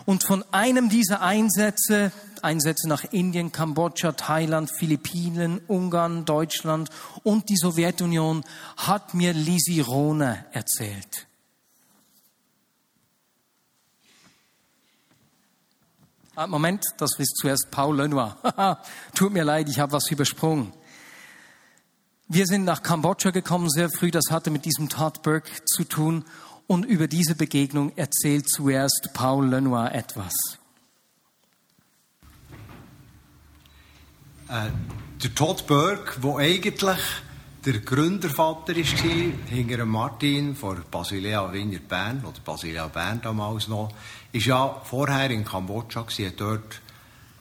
Und 0.06 0.24
von 0.24 0.44
einem 0.50 0.88
dieser 0.88 1.20
Einsätze, 1.20 2.10
Einsätze 2.42 2.88
nach 2.88 3.05
Indien, 3.05 3.53
Kambodscha, 3.53 4.12
Thailand, 4.12 4.70
Philippinen, 4.79 5.61
Ungarn, 5.66 6.24
Deutschland 6.24 6.90
und 7.22 7.48
die 7.48 7.57
Sowjetunion 7.57 8.44
hat 8.76 9.14
mir 9.14 9.33
Lisi 9.33 9.81
Rone 9.81 10.44
erzählt. 10.53 11.26
Ah, 16.37 16.46
Moment, 16.46 16.85
das 16.98 17.18
ist 17.18 17.37
zuerst 17.37 17.68
Paul 17.70 17.98
Lenoir. 17.98 18.38
Tut 19.14 19.33
mir 19.33 19.44
leid, 19.44 19.68
ich 19.68 19.79
habe 19.79 19.92
was 19.92 20.11
übersprungen. 20.11 20.72
Wir 22.29 22.46
sind 22.46 22.64
nach 22.64 22.83
Kambodscha 22.83 23.31
gekommen 23.31 23.68
sehr 23.68 23.90
früh, 23.90 24.11
das 24.11 24.31
hatte 24.31 24.50
mit 24.50 24.64
diesem 24.64 24.88
Todd 24.88 25.22
Burke 25.22 25.50
zu 25.66 25.85
tun 25.85 26.24
und 26.68 26.85
über 26.85 27.09
diese 27.09 27.35
Begegnung 27.35 27.96
erzählt 27.96 28.48
zuerst 28.48 29.11
Paul 29.12 29.48
Lenoir 29.48 29.92
etwas. 29.92 30.60
Äh, 34.50 34.70
der 35.22 35.34
Todd 35.34 35.64
Burke, 35.68 36.20
der 36.20 36.36
eigentlich 36.38 36.98
der 37.64 37.78
Gründervater 37.78 38.74
war, 38.74 38.82
hinter 39.48 39.84
Martin 39.84 40.56
von 40.56 40.82
Basilea 40.90 41.52
Wiener 41.52 41.78
Bern, 41.78 42.24
oder 42.24 42.40
Basilea 42.44 42.88
Bern 42.88 43.20
damals 43.22 43.68
noch, 43.68 43.92
ist 44.32 44.46
ja 44.46 44.80
vorher 44.82 45.30
in 45.30 45.44
Kambodscha, 45.44 46.04
hat 46.04 46.40
dort 46.40 46.80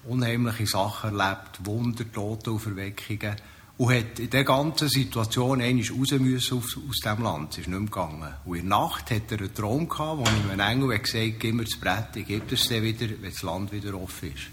unheimliche 0.04 0.68
Sachen 0.68 1.18
erlebt, 1.18 1.66
Wunder, 1.66 2.04
Totenauferweckungen 2.12 3.38
und 3.80 3.92
hat 3.92 4.20
in 4.20 4.30
dieser 4.30 4.44
ganzen 4.44 4.90
Situation 4.90 5.62
einmal 5.62 5.86
raus 5.86 6.12
müssen 6.12 6.58
aus, 6.60 6.76
diesem 6.76 7.24
Land. 7.24 7.54
Es 7.54 7.60
ist 7.60 7.68
nicht 7.70 7.80
mehr 7.80 7.90
gegangen. 7.90 8.34
Und 8.46 8.56
in 8.56 8.70
der 8.70 8.78
Nacht 8.78 9.10
hat 9.10 9.32
er 9.32 9.40
einen 9.40 9.56
Traum 9.56 9.90
gehabt, 9.90 10.20
wo 10.20 10.24
ihm 10.26 10.52
ein 10.52 10.60
Engel 10.60 10.94
hat 10.94 11.06
gesagt 11.06 11.40
gib 11.40 11.56
mir 11.56 11.64
das 11.64 11.80
Brett, 11.80 12.16
ich 12.18 12.28
gebe 12.28 12.54
es 12.54 12.68
dir 12.68 12.84
wieder, 12.84 13.08
wenn 13.20 13.32
das 13.32 13.42
Land 13.42 13.72
wieder 13.72 13.96
offen 13.96 14.32
ist. 14.34 14.50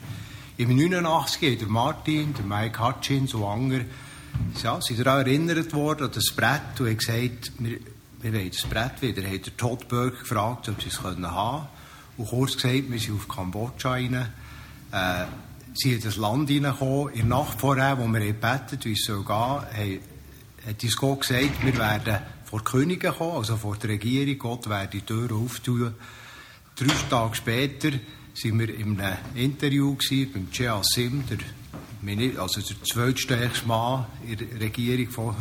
Im 0.58 0.74
89 0.74 1.58
der 1.58 1.68
Martin, 1.68 2.32
der 2.32 2.44
Mike 2.46 2.82
Hutchins 2.82 3.34
und 3.34 3.44
andere, 3.44 3.84
ja, 4.62 4.80
sind 4.80 5.04
daran 5.04 5.26
erinnert 5.26 5.74
worden 5.74 6.04
an 6.04 6.12
das 6.14 6.32
Brett 6.34 6.80
und 6.80 6.86
haben 6.86 6.96
gesagt, 6.96 7.52
wir, 7.58 7.78
wir 8.22 8.32
wollen 8.32 8.50
das 8.50 8.62
Brett 8.62 9.02
wieder. 9.02 9.22
Haben 9.22 9.42
der 9.42 9.56
Todd 9.58 9.86
Burke 9.86 10.20
gefragt, 10.20 10.70
ob 10.70 10.80
sie 10.80 10.88
es 10.88 11.02
haben 11.02 11.22
können. 11.22 11.66
Und 12.16 12.26
kurz 12.26 12.54
gesagt, 12.54 12.90
wir 12.90 12.98
sind 12.98 13.16
auf 13.16 13.28
Kambodscha 13.28 13.90
rein. 13.90 14.14
Äh, 14.92 15.24
sie 15.74 15.92
in 15.92 16.00
das 16.00 16.16
Land 16.16 16.48
hineingekommen. 16.48 17.12
In 17.12 17.28
der 17.28 17.38
Nacht 17.38 17.60
vorher, 17.60 17.98
wo 17.98 18.06
wir 18.06 18.20
gebeten 18.20 18.78
wie 18.82 18.92
es 18.92 19.04
soll 19.04 19.24
gehen, 19.24 19.34
haben, 19.34 20.00
hat 20.66 20.82
uns 20.82 20.96
Gott 20.96 21.20
gesagt, 21.20 21.64
wir 21.64 21.76
werden 21.76 22.18
vor 22.44 22.60
die 22.60 22.64
Könige 22.64 23.12
kommen, 23.12 23.36
also 23.36 23.58
vor 23.58 23.76
die 23.76 23.88
Regierung. 23.88 24.38
Gott 24.38 24.68
werde 24.70 24.88
die 24.88 25.02
Tür 25.02 25.32
auftun. 25.32 25.94
Drei 26.76 26.94
Tage 27.10 27.34
später 27.34 27.90
waren 28.44 28.58
wir 28.58 28.74
in 28.74 29.00
einem 29.00 29.16
Interview 29.34 29.96
beim 30.32 30.50
Chea 30.50 30.80
Sim, 30.82 31.24
der 31.28 31.38
also 32.38 32.60
der 32.60 32.82
zweitstärkste 32.84 33.66
Mann 33.66 34.06
in 34.26 34.36
der 34.36 34.60
Regierung 34.60 35.08
von, 35.08 35.34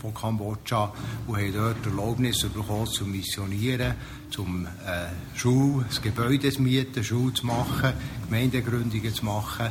von 0.00 0.12
Kambodscha 0.12 0.92
und 1.26 1.36
haben 1.36 1.52
dort 1.54 1.86
Erlaubnis 1.86 2.42
bekommen, 2.42 2.86
zu 2.86 3.06
missionieren, 3.06 3.94
zum 4.30 4.66
äh, 4.66 5.38
Schule, 5.38 5.86
das 5.88 6.02
Gebäude 6.02 6.50
zu 6.50 6.60
mieten, 6.60 7.02
Schule 7.02 7.32
zu 7.32 7.46
machen, 7.46 7.92
Gemeindegründungen 8.28 9.14
zu 9.14 9.24
machen. 9.24 9.68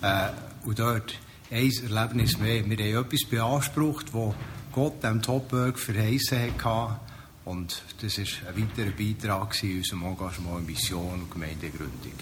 Äh, 0.00 0.28
und 0.64 0.78
dort 0.78 1.14
ein 1.50 1.70
Erlebnis 1.70 2.38
mehr. 2.38 2.64
Wir 2.64 2.96
haben 2.96 3.06
etwas 3.06 3.28
beansprucht, 3.28 4.06
das 4.14 4.34
Gott 4.72 5.02
dem 5.02 5.20
Topberg 5.20 5.78
verheißen 5.78 6.38
hat. 6.64 7.00
Und 7.44 7.82
das 8.00 8.18
war 8.18 8.48
ein 8.48 8.70
weiterer 8.70 8.92
Beitrag 8.92 9.62
in 9.64 9.78
unserem 9.78 10.04
Engagement 10.04 10.60
in 10.60 10.66
Mission 10.66 11.22
und 11.22 11.30
Gemeindegründung. 11.30 12.12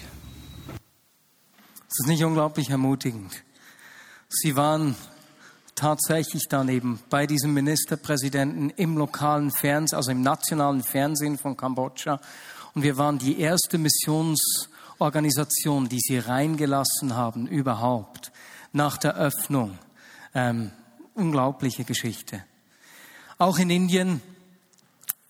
Das 0.67 1.99
ist 1.99 2.07
nicht 2.07 2.23
unglaublich 2.23 2.69
ermutigend. 2.69 3.43
Sie 4.29 4.55
waren 4.55 4.95
tatsächlich 5.75 6.47
dann 6.47 6.69
eben 6.69 7.01
bei 7.09 7.27
diesem 7.27 7.53
Ministerpräsidenten 7.53 8.69
im 8.71 8.97
lokalen 8.97 9.51
Fernsehen, 9.51 9.97
also 9.97 10.11
im 10.11 10.21
nationalen 10.21 10.83
Fernsehen 10.83 11.37
von 11.37 11.57
Kambodscha. 11.57 12.21
Und 12.73 12.83
wir 12.83 12.97
waren 12.97 13.19
die 13.19 13.39
erste 13.39 13.77
Missionsorganisation, 13.77 15.89
die 15.89 15.99
sie 15.99 16.17
reingelassen 16.17 17.15
haben 17.15 17.47
überhaupt 17.47 18.31
nach 18.71 18.95
der 18.97 19.17
Öffnung. 19.17 19.77
Ähm, 20.33 20.71
unglaubliche 21.13 21.83
Geschichte. 21.83 22.41
Auch 23.37 23.59
in 23.59 23.69
Indien, 23.69 24.21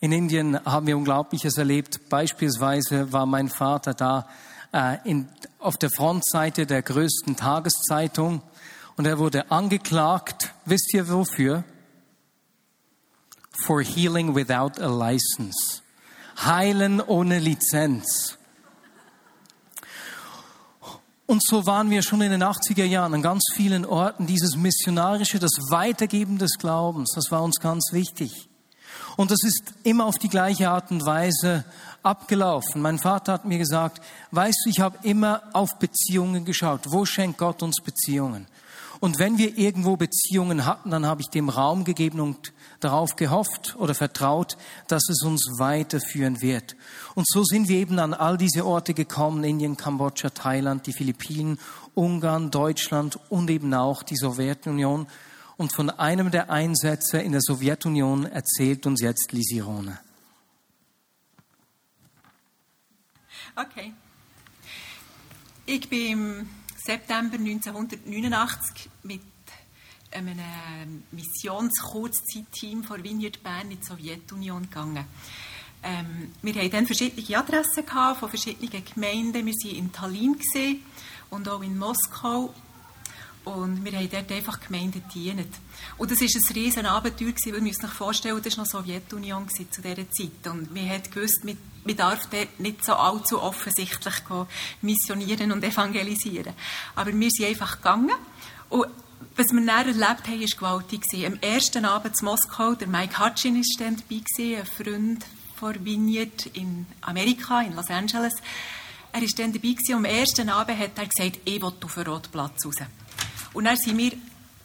in 0.02 0.12
Indien 0.12 0.60
haben 0.66 0.88
wir 0.88 0.98
Unglaubliches 0.98 1.58
erlebt. 1.58 2.10
Beispielsweise 2.10 3.14
war 3.14 3.28
mein 3.28 3.50
Vater 3.50 3.94
da 3.94 4.28
äh, 4.74 4.98
in, 5.08 5.30
auf 5.60 5.78
der 5.78 5.92
Frontseite 5.92 6.66
der 6.66 6.82
größten 6.82 7.36
Tageszeitung 7.36 8.42
und 8.98 9.06
er 9.06 9.20
wurde 9.20 9.52
angeklagt. 9.52 10.54
Wisst 10.66 10.92
ihr 10.96 11.08
wofür? 11.08 11.64
For 13.64 13.84
healing 13.84 14.36
without 14.36 14.82
a 14.82 14.88
license. 14.88 15.84
Heilen 16.44 17.00
ohne 17.00 17.38
Lizenz. 17.38 18.40
Und 21.28 21.44
so 21.46 21.68
waren 21.68 21.92
wir 21.92 22.02
schon 22.02 22.22
in 22.22 22.32
den 22.32 22.44
80er 22.44 22.86
Jahren 22.86 23.14
an 23.14 23.22
ganz 23.22 23.44
vielen 23.54 23.86
Orten. 23.86 24.26
Dieses 24.26 24.56
Missionarische, 24.56 25.38
das 25.38 25.52
Weitergeben 25.70 26.40
des 26.40 26.58
Glaubens, 26.58 27.12
das 27.14 27.30
war 27.30 27.44
uns 27.44 27.60
ganz 27.60 27.92
wichtig. 27.92 28.51
Und 29.18 29.32
das 29.32 29.44
ist 29.44 29.74
immer 29.84 30.06
auf 30.06 30.18
die 30.18 30.30
gleiche 30.30 30.70
Art 30.70 30.92
und 30.92 31.06
Weise 31.06 31.66
abgelaufen. 32.04 32.82
Mein 32.82 33.00
Vater 33.00 33.34
hat 33.34 33.46
mir 33.46 33.58
gesagt, 33.58 34.02
weißt 34.32 34.62
du, 34.66 34.70
ich 34.70 34.80
habe 34.80 34.98
immer 35.04 35.44
auf 35.54 35.78
Beziehungen 35.80 36.46
geschaut. 36.46 36.82
Wo 36.88 37.06
schenkt 37.06 37.38
Gott 37.38 37.62
uns 37.62 37.78
Beziehungen? 37.84 38.48
Und 39.02 39.18
wenn 39.18 39.40
wir 39.40 39.58
irgendwo 39.58 39.98
Beziehungen 39.98 40.68
hatten, 40.68 40.92
dann 40.92 41.08
habe 41.08 41.22
ich 41.22 41.30
dem 41.30 41.50
Raum 41.50 41.86
gegeben 41.86 42.20
und 42.20 42.54
darauf 42.82 43.16
gehofft 43.16 43.76
oder 43.80 43.96
vertraut, 43.96 44.58
dass 44.88 45.10
es 45.10 45.24
uns 45.24 45.42
weiterführen 45.58 46.42
wird. 46.42 46.76
Und 47.16 47.28
so 47.28 47.44
sind 47.44 47.68
wir 47.68 47.78
eben 47.78 47.98
an 47.98 48.14
all 48.14 48.38
diese 48.38 48.64
Orte 48.64 48.94
gekommen, 48.94 49.44
Indien, 49.44 49.76
Kambodscha, 49.76 50.30
Thailand, 50.30 50.86
die 50.86 50.94
Philippinen, 50.94 51.58
Ungarn, 51.96 52.52
Deutschland 52.52 53.20
und 53.30 53.50
eben 53.50 53.74
auch 53.74 54.04
die 54.04 54.18
Sowjetunion. 54.18 55.08
Und 55.62 55.72
von 55.74 55.92
einem 55.92 56.32
der 56.32 56.50
Einsätze 56.50 57.20
in 57.20 57.34
der 57.34 57.42
Sowjetunion 57.42 58.26
erzählt 58.26 58.88
uns 58.88 59.00
jetzt 59.00 59.32
Lisirone. 59.32 60.00
Okay. 63.56 63.94
Ich 65.68 65.88
bin 65.88 66.50
September 66.84 67.38
1989 67.38 68.90
mit 69.04 69.22
einem 70.10 71.04
Missionskurzzeitteam 71.12 72.84
von 72.84 73.04
Vineyard 73.04 73.44
Bern 73.44 73.70
in 73.70 73.80
die 73.82 73.86
Sowjetunion 73.86 74.64
gegangen. 74.64 75.06
Ähm, 75.84 76.34
wir 76.42 76.56
hatten 76.56 76.72
dann 76.72 76.88
verschiedene 76.88 77.38
Adressen 77.38 77.84
von 77.86 78.30
verschiedenen 78.30 78.84
Gemeinden. 78.84 79.46
Wir 79.46 79.54
waren 79.54 79.76
in 79.76 79.92
Tallinn 79.92 80.40
und 81.30 81.48
auch 81.48 81.62
in 81.62 81.78
Moskau. 81.78 82.52
Und 83.44 83.84
wir 83.84 83.94
haben 83.94 84.10
dort 84.10 84.32
einfach 84.32 84.60
Gemeinden 84.60 85.04
gedient. 85.08 85.56
Und 85.98 86.12
das 86.12 86.22
war 86.22 86.28
ein 86.28 86.56
riesen 86.56 86.86
Abenteuer, 86.86 87.34
weil 87.46 87.64
wir 87.64 87.72
uns 87.72 87.94
vorstellen, 87.94 88.42
das 88.44 88.56
war 88.56 88.64
noch 88.64 88.72
Sowjetunion 88.72 89.50
zu 89.50 89.82
dieser 89.82 90.10
Zeit. 90.12 90.48
Und 90.48 90.74
wir 90.76 90.88
haben 90.88 91.04
gewusst, 91.12 91.44
man 91.44 91.96
darf 91.96 92.28
dort 92.28 92.60
nicht 92.60 92.86
so 92.86 92.94
allzu 92.94 93.42
offensichtlich 93.42 94.14
missionieren 94.82 95.52
und 95.52 95.64
evangelisieren. 95.64 96.54
Aber 96.96 97.12
wir 97.14 97.30
sind 97.32 97.48
einfach 97.48 97.78
gegangen 97.78 98.16
und 98.70 98.86
was 99.36 99.48
wir 99.54 99.66
dann 99.66 99.88
erlebt 99.88 100.28
haben, 100.28 100.42
war 100.42 100.48
gewaltig. 100.48 101.04
Am 101.26 101.40
ersten 101.40 101.86
Abend 101.86 102.20
in 102.20 102.26
Moskau, 102.26 102.76
der 102.76 102.88
Mike 102.88 103.18
Hutchin 103.18 103.56
war 103.56 103.92
dabei, 103.92 104.58
ein 104.58 104.66
Freund 104.66 105.26
von 105.56 105.86
Vineyard 105.86 106.48
in 106.54 106.86
Amerika, 107.02 107.62
in 107.62 107.76
Los 107.76 107.90
Angeles. 107.90 108.34
Er 109.14 109.22
war 109.22 109.28
dann 109.38 109.54
dabei 109.54 109.76
und 109.90 109.94
am 109.94 110.06
ersten 110.06 110.50
Abend 110.50 110.80
hat 110.80 110.98
er 110.98 111.06
gesagt, 111.06 111.40
ich 111.46 111.62
will 111.62 111.74
auf 111.84 111.94
den 111.94 112.08
Rotplatz 112.08 112.66
raus. 112.66 112.76
Und 113.54 113.66
dann 113.66 113.78
sind 113.78 113.98
wir 113.98 114.14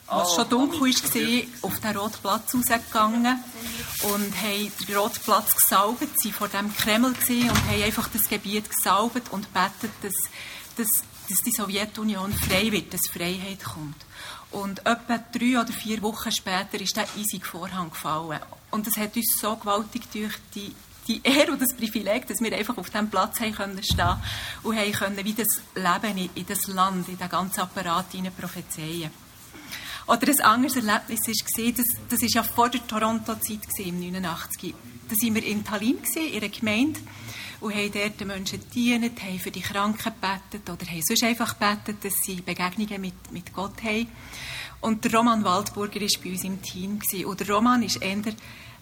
als 0.09 0.29
es 0.29 0.35
schon 0.37 0.49
dunkel 0.49 0.81
war, 0.81 1.43
auf 1.63 1.81
den 1.81 1.97
roten 1.97 2.19
Platz 2.23 2.55
rausgegangen 2.55 3.43
und 4.03 4.43
haben 4.43 4.73
den 4.87 4.97
roten 4.97 5.21
Platz 5.25 5.57
gesaugt, 5.57 6.09
sie 6.19 6.33
vor 6.33 6.49
dem 6.49 6.75
Kreml 6.77 7.07
und 7.07 7.29
haben 7.29 7.83
einfach 7.83 8.09
das 8.09 8.29
Gebiet 8.29 8.71
gesaugt 8.71 9.33
und 9.33 9.53
betet, 9.53 9.91
dass, 10.03 10.15
dass, 10.77 10.89
dass 11.29 11.39
die 11.45 11.51
Sowjetunion 11.51 12.33
frei 12.33 12.71
wird, 12.71 12.95
dass 12.95 13.01
Freiheit 13.13 13.65
kommt. 13.65 13.97
Und 14.53 14.81
etwa 14.87 15.19
drei 15.33 15.61
oder 15.61 15.73
vier 15.73 16.01
Wochen 16.03 16.31
später 16.31 16.81
ist 16.81 16.97
der 16.97 17.09
eisige 17.19 17.45
Vorhang 17.45 17.91
gefallen. 17.91 18.41
Und 18.71 18.87
das 18.87 18.97
hat 18.97 19.17
uns 19.17 19.37
so 19.41 19.57
gewaltig 19.57 20.03
durch 20.13 20.35
die 20.55 20.73
die 21.09 21.21
Ehre 21.23 21.53
und 21.53 21.63
das 21.63 21.75
Privileg, 21.75 22.27
dass 22.27 22.41
wir 22.41 22.53
einfach 22.53 22.77
auf 22.77 22.91
diesem 22.91 23.11
Platz 23.11 23.41
haben 23.41 23.55
können 23.55 23.83
stehen 23.83 24.17
und 24.63 24.77
haben 24.77 24.93
können, 24.93 25.25
wie 25.25 25.35
das 25.35 25.61
Leben 25.75 26.31
in 26.35 26.47
das 26.47 26.67
Land, 26.67 27.09
in 27.09 27.19
den 27.19 27.29
ganzen 27.29 27.61
Apparat 27.61 28.13
hinein 28.13 28.33
prophezeien. 28.39 29.11
Oder 30.07 30.29
ein 30.29 30.41
anderes 30.41 30.77
Erlebnis 30.77 31.21
war, 31.27 31.73
das, 31.73 31.87
das 32.09 32.23
ist 32.23 32.35
ja 32.35 32.43
vor 32.43 32.69
der 32.69 32.87
Toronto-Zeit 32.87 33.79
im 33.79 33.99
89. 33.99 34.75
Da 35.09 35.15
waren 35.15 35.35
wir 35.35 35.45
in 35.45 35.65
Tallinn, 35.65 35.99
in 36.15 36.43
einer 36.43 36.49
Gemeinde, 36.49 37.01
und 37.61 37.75
haben 37.75 37.93
dort 37.93 38.21
den 38.21 38.29
Menschen 38.29 38.61
gedient, 38.61 39.23
haben 39.23 39.39
für 39.39 39.51
die 39.51 39.63
Kranken 39.63 40.13
gebetet 40.13 40.69
oder 40.71 40.91
haben 40.91 41.03
sonst 41.03 41.25
einfach 41.25 41.59
gebetet, 41.59 42.05
dass 42.05 42.15
sie 42.23 42.41
Begegnungen 42.41 43.01
mit, 43.01 43.33
mit 43.33 43.53
Gott 43.53 43.83
haben. 43.83 44.09
Und 44.81 45.05
der 45.05 45.15
Roman 45.15 45.43
Waldburger 45.43 46.01
war 46.01 46.23
bei 46.23 46.31
uns 46.31 46.45
im 46.45 46.63
Team. 46.63 47.01
Und 47.25 47.49
Roman 47.49 47.83
ist 47.83 48.03
eher 48.03 48.23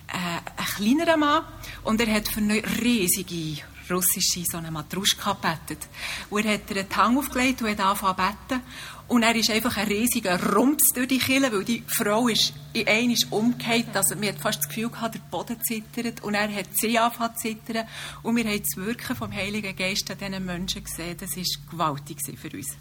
ein 0.06 0.66
kleinerer 0.76 1.16
Mann 1.16 1.44
und 1.82 2.00
er 2.00 2.14
hat 2.14 2.28
für 2.28 2.40
eine 2.40 2.62
riesige 2.82 3.62
russische 3.90 4.44
so 4.44 4.58
eine 4.58 4.70
Matruschka 4.70 5.32
gebetet. 5.32 5.88
Und 6.30 6.46
er 6.46 6.54
hat 6.54 6.70
einen 6.70 6.96
Hang 6.96 7.18
aufgelegt 7.18 7.62
und 7.62 7.70
hat 7.70 7.80
angefangen 7.80 8.16
zu 8.16 8.54
beten. 8.54 8.62
Und 9.06 9.22
er 9.22 9.34
ist 9.36 9.50
einfach 9.50 9.76
ein 9.76 9.86
riesiger 9.86 10.54
Rums 10.54 10.82
durch 10.94 11.08
die 11.08 11.18
Kille, 11.18 11.52
weil 11.52 11.64
die 11.64 11.82
Frau 11.86 12.28
ist 12.28 12.54
in 12.72 12.88
einmal 12.88 13.16
umgekehrt. 13.30 13.94
Also, 13.94 14.18
wir 14.18 14.30
hat 14.30 14.38
fast 14.38 14.60
das 14.60 14.68
Gefühl 14.68 14.88
gehabt, 14.88 15.14
der 15.14 15.20
Boden 15.30 15.62
zittert. 15.62 16.22
Und 16.22 16.34
er 16.34 16.50
hat 16.50 16.68
sie 16.72 16.98
angefangen 16.98 17.36
zu 17.36 17.42
zittern. 17.42 17.86
Und 18.22 18.36
wir 18.36 18.44
haben 18.44 18.62
das 18.62 18.76
Wirken 18.76 19.16
vom 19.16 19.30
Heiligen 19.30 19.76
Geist 19.76 20.10
an 20.10 20.18
diesen 20.18 20.44
Menschen 20.44 20.84
gesehen. 20.84 21.16
Das 21.18 21.36
war 21.36 21.44
gewaltig 21.70 22.18
für 22.22 22.56
uns. 22.56 22.76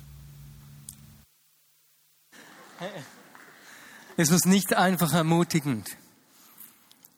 Es 4.15 4.29
ist 4.29 4.45
nicht 4.45 4.73
einfach 4.73 5.13
ermutigend. 5.13 5.89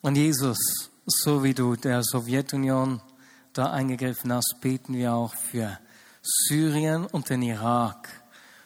Und 0.06 0.18
Jesus, 0.18 0.60
so 1.08 1.44
wie 1.44 1.56
du 1.56 1.76
der 1.76 2.04
Sowjetunion 2.04 3.02
da 3.54 3.72
eingegriffen 3.72 4.32
hast, 4.32 4.58
beten 4.62 4.94
wir 4.94 5.16
auch 5.16 5.34
für 5.34 5.80
Syrien 6.22 7.08
und 7.08 7.32
den 7.32 7.42
Irak 7.42 8.08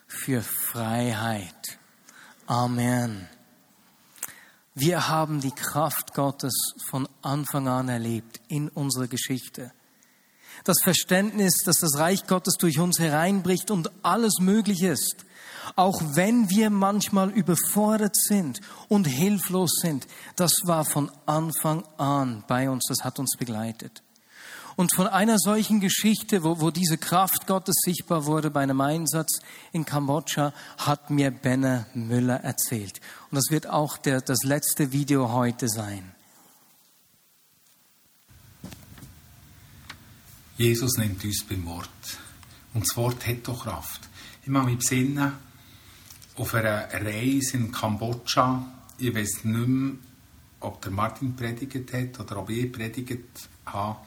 für 0.06 0.42
Freiheit. 0.42 1.80
Amen. 2.46 3.30
Wir 4.76 5.08
haben 5.08 5.40
die 5.40 5.54
Kraft 5.54 6.14
Gottes 6.14 6.74
von 6.90 7.08
Anfang 7.22 7.70
an 7.70 7.88
erlebt 7.88 8.42
in 8.50 8.68
unserer 8.68 9.08
Geschichte. 9.08 9.72
Das 10.66 10.82
Verständnis, 10.84 11.54
dass 11.64 11.78
das 11.78 11.98
Reich 11.98 12.28
Gottes 12.28 12.56
durch 12.60 12.80
uns 12.80 13.00
hereinbricht 13.00 13.72
und 13.72 13.90
alles 14.04 14.40
möglich 14.42 14.84
ist, 14.84 15.24
auch 15.76 16.02
wenn 16.14 16.50
wir 16.50 16.70
manchmal 16.70 17.30
überfordert 17.30 18.16
sind 18.16 18.62
und 18.88 19.06
hilflos 19.06 19.72
sind, 19.82 20.08
das 20.36 20.52
war 20.64 20.86
von 20.86 21.12
Anfang 21.26 21.84
an 21.98 22.44
bei 22.48 22.70
uns, 22.70 22.86
das 22.88 23.04
hat 23.04 23.20
uns 23.20 23.36
begleitet. 23.38 24.04
Und 24.76 24.96
von 24.96 25.08
einer 25.08 25.38
solchen 25.38 25.82
Geschichte, 25.82 26.44
wo, 26.44 26.62
wo 26.62 26.72
diese 26.72 26.98
Kraft 26.98 27.48
Gottes 27.48 27.76
sichtbar 27.84 28.26
wurde 28.26 28.50
bei 28.50 28.62
einem 28.62 28.80
Einsatz 28.80 29.40
in 29.74 29.84
Kambodscha, 29.84 30.54
hat 30.78 31.10
mir 31.10 31.32
Benne 31.32 31.86
Müller 31.94 32.38
erzählt. 32.38 33.02
Und 33.30 33.36
das 33.36 33.50
wird 33.50 33.68
auch 33.68 33.98
der, 33.98 34.22
das 34.22 34.44
letzte 34.44 34.94
Video 34.94 35.34
heute 35.34 35.68
sein. 35.68 36.16
Jesus 40.56 40.98
nennt 40.98 41.24
uns 41.26 41.44
beim 41.44 41.66
Wort. 41.66 41.90
Und 42.74 42.88
das 42.88 42.96
Wort 42.96 43.28
hat 43.28 43.48
doch 43.50 43.64
Kraft. 43.64 44.08
Ich 44.44 44.50
mache 44.50 44.68
mich 44.68 44.78
besinnen 44.78 45.34
auf 46.40 46.54
einer 46.54 46.88
Reise 46.94 47.58
in 47.58 47.72
Kambodscha. 47.72 48.66
Ich 48.98 49.14
weiß 49.14 49.44
nicht 49.44 49.68
mehr, 49.68 49.94
ob 50.62 50.82
der 50.82 50.92
Martin 50.92 51.36
predigt 51.36 51.94
hat 51.94 52.20
oder 52.20 52.38
ob 52.40 52.50
ich 52.50 52.72
predigt 52.72 53.50
habe 53.66 53.98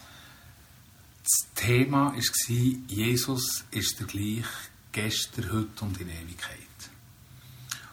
das 1.23 1.55
Thema 1.55 2.13
war, 2.13 2.85
Jesus 2.89 3.65
ist 3.71 4.01
der 4.01 4.07
gleich 4.07 4.45
gestern, 4.91 5.53
heute 5.53 5.85
und 5.85 6.01
in 6.01 6.09
Ewigkeit. 6.09 6.59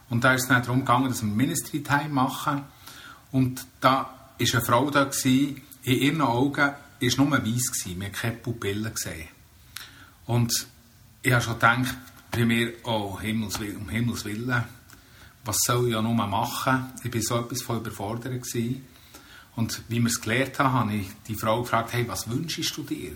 Und 0.10 0.23
da 0.23 0.34
ist 0.34 0.43
es 0.43 0.47
dann 0.47 0.63
darum 0.63 0.80
gegangen, 0.80 1.10
dass 1.10 1.21
wir 1.21 1.30
Ministry 1.30 1.84
Time 1.84 2.10
machen. 2.10 2.63
Und 3.32 3.65
da 3.80 3.91
war 3.91 4.39
eine 4.39 4.62
Frau 4.62 4.89
da, 4.89 5.04
gewesen, 5.04 5.62
in 5.84 5.99
ihren 5.99 6.21
Augen 6.21 6.58
war 6.58 6.75
nur 6.99 7.32
weiß, 7.32 7.71
gewesen, 7.71 7.99
wir 7.99 8.08
haben 8.08 8.13
keine 8.13 8.38
Pupillen 8.38 8.93
gesehen. 8.93 9.28
Und 10.25 10.67
ich 11.21 11.32
habe 11.32 11.43
schon 11.43 11.54
gedacht, 11.54 11.95
bei 12.31 12.45
mir, 12.45 12.73
oh, 12.83 13.19
Himmels, 13.19 13.57
um 13.57 13.89
Himmels 13.89 14.25
Willen, 14.25 14.63
was 15.45 15.57
soll 15.65 15.87
ich 15.87 15.93
ja 15.93 16.01
nur 16.01 16.13
machen? 16.13 16.93
Ich 17.03 17.13
war 17.13 17.21
so 17.21 17.45
etwas 17.45 17.61
von 17.61 17.77
überfordert. 17.77 18.43
Gewesen. 18.43 18.85
Und 19.55 19.81
wie 19.87 19.99
wir 19.99 20.07
es 20.07 20.21
gelernt 20.21 20.59
haben, 20.59 20.73
habe 20.73 20.93
ich 20.93 21.07
die 21.27 21.35
Frau 21.35 21.61
gefragt, 21.61 21.93
hey, 21.93 22.07
was 22.07 22.29
wünschst 22.29 22.77
du 22.77 22.83
dir, 22.83 23.13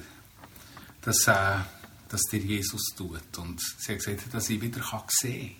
dass, 1.01 1.27
äh, 1.27 1.57
dass 2.09 2.21
dir 2.23 2.39
Jesus 2.39 2.93
tut? 2.97 3.37
Und 3.37 3.61
sie 3.61 3.93
hat 3.93 3.99
gesagt, 3.99 4.33
dass 4.33 4.49
ich 4.49 4.61
wieder 4.61 4.81
sehen 5.09 5.41
kann. 5.41 5.55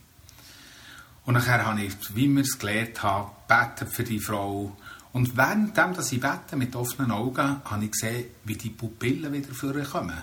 Und 1.26 1.36
nachher 1.36 1.66
habe 1.66 1.82
ich, 1.82 1.94
wie 2.16 2.28
wir 2.28 2.42
es 2.42 2.60
gelernt 2.60 3.02
haben, 3.02 3.32
betet 3.48 3.94
für 3.94 4.04
die 4.04 4.20
Frau. 4.20 4.76
Und 5.14 5.38
währenddem, 5.38 5.94
dass 5.94 6.12
ich 6.12 6.20
bete 6.20 6.56
mit 6.56 6.76
offenen 6.76 7.12
Augen, 7.12 7.62
habe 7.64 7.86
ich 7.86 7.92
gesehen, 7.92 8.26
wie 8.44 8.56
die 8.56 8.72
Pupillen 8.72 9.32
wieder 9.32 9.54
vorkommen. 9.54 10.18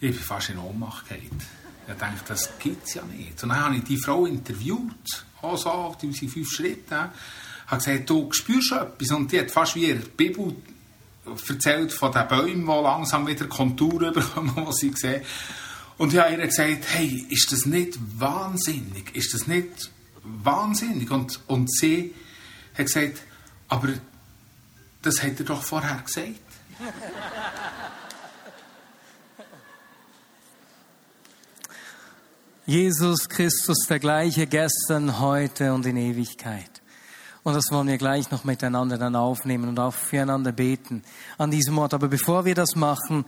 Ich 0.00 0.12
bin 0.12 0.20
fast 0.20 0.50
in 0.50 0.58
Ohnmacht 0.58 1.08
gefallen. 1.08 1.40
Ich 1.88 1.94
dachte, 1.94 2.22
das 2.28 2.58
gibt 2.58 2.86
es 2.86 2.94
ja 2.94 3.02
nicht. 3.04 3.42
Und 3.42 3.48
dann 3.48 3.60
habe 3.64 3.76
ich 3.76 3.84
die 3.84 3.96
Frau 3.96 4.26
interviewt, 4.26 5.24
auch 5.40 5.56
so 5.56 5.70
auf 5.70 5.96
diese 5.96 6.28
fünf 6.28 6.50
Schritte. 6.50 7.10
Ich 7.64 7.70
habe 7.70 7.82
gesagt, 7.82 8.10
du 8.10 8.30
spürst 8.32 8.72
etwas. 8.72 9.10
Und 9.10 9.32
die 9.32 9.40
hat 9.40 9.50
fast 9.50 9.74
wie 9.74 9.86
ihre 9.86 10.00
Bibel 10.00 10.54
erzählt 11.48 11.92
von 11.92 12.12
den 12.12 12.28
Bäumen, 12.28 12.66
die 12.66 12.82
langsam 12.82 13.26
wieder 13.26 13.46
Konturen 13.46 14.12
bekommen, 14.14 14.66
die 14.68 14.72
sie 14.72 14.92
sehen. 14.94 15.22
Und 15.96 16.12
ich 16.12 16.20
habe 16.20 16.32
ihr 16.32 16.46
gesagt, 16.46 16.84
hey, 16.88 17.26
ist 17.30 17.50
das 17.52 17.64
nicht 17.64 17.98
wahnsinnig? 18.18 19.14
Ist 19.16 19.32
das 19.32 19.46
nicht 19.46 19.90
wahnsinnig? 20.22 21.10
Und, 21.10 21.40
und 21.48 21.72
sie 21.72 22.14
hat 22.76 22.86
gesagt, 22.86 23.22
aber 23.68 23.88
das 25.02 25.22
hat 25.22 25.38
er 25.38 25.44
doch 25.46 25.62
vorher 25.62 26.02
gesagt. 26.04 26.38
Jesus 32.68 33.30
Christus 33.30 33.86
der 33.88 33.98
gleiche 33.98 34.46
gestern, 34.46 35.20
heute 35.20 35.72
und 35.72 35.86
in 35.86 35.96
Ewigkeit. 35.96 36.82
Und 37.42 37.54
das 37.54 37.70
wollen 37.70 37.88
wir 37.88 37.96
gleich 37.96 38.30
noch 38.30 38.44
miteinander 38.44 38.98
dann 38.98 39.16
aufnehmen 39.16 39.70
und 39.70 39.80
auch 39.80 39.94
füreinander 39.94 40.52
beten 40.52 41.02
an 41.38 41.50
diesem 41.50 41.78
Ort. 41.78 41.94
Aber 41.94 42.08
bevor 42.08 42.44
wir 42.44 42.54
das 42.54 42.76
machen, 42.76 43.24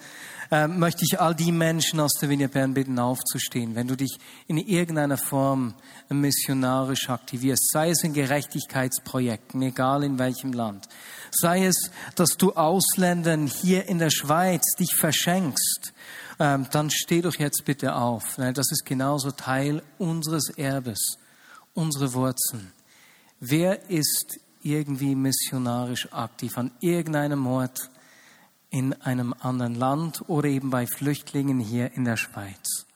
äh, 0.50 0.68
möchte 0.68 1.06
ich 1.06 1.22
all 1.22 1.34
die 1.34 1.52
Menschen 1.52 2.00
aus 2.00 2.12
der 2.20 2.28
Vignette 2.28 2.52
Bern 2.52 2.74
bitten, 2.74 2.98
aufzustehen. 2.98 3.74
Wenn 3.74 3.88
du 3.88 3.96
dich 3.96 4.18
in 4.46 4.58
irgendeiner 4.58 5.16
Form 5.16 5.72
missionarisch 6.10 7.08
aktivierst, 7.08 7.70
sei 7.72 7.88
es 7.88 8.04
in 8.04 8.12
Gerechtigkeitsprojekten, 8.12 9.62
egal 9.62 10.04
in 10.04 10.18
welchem 10.18 10.52
Land, 10.52 10.86
sei 11.30 11.64
es, 11.64 11.90
dass 12.14 12.36
du 12.36 12.52
Ausländern 12.52 13.46
hier 13.46 13.88
in 13.88 13.98
der 13.98 14.10
Schweiz 14.10 14.74
dich 14.78 14.94
verschenkst, 14.94 15.94
ähm, 16.40 16.66
dann 16.72 16.90
steh 16.90 17.20
doch 17.20 17.36
jetzt 17.36 17.64
bitte 17.66 17.94
auf. 17.94 18.36
Das 18.36 18.72
ist 18.72 18.84
genauso 18.86 19.30
Teil 19.30 19.82
unseres 19.98 20.48
Erbes, 20.48 21.18
unsere 21.74 22.14
Wurzeln. 22.14 22.72
Wer 23.38 23.90
ist 23.90 24.40
irgendwie 24.62 25.14
missionarisch 25.14 26.12
aktiv 26.12 26.56
an 26.56 26.72
irgendeinem 26.80 27.46
Ort 27.46 27.90
in 28.70 28.94
einem 29.02 29.34
anderen 29.40 29.74
Land 29.74 30.28
oder 30.28 30.48
eben 30.48 30.70
bei 30.70 30.86
Flüchtlingen 30.86 31.60
hier 31.60 31.92
in 31.92 32.04
der 32.04 32.16
Schweiz? 32.16 32.86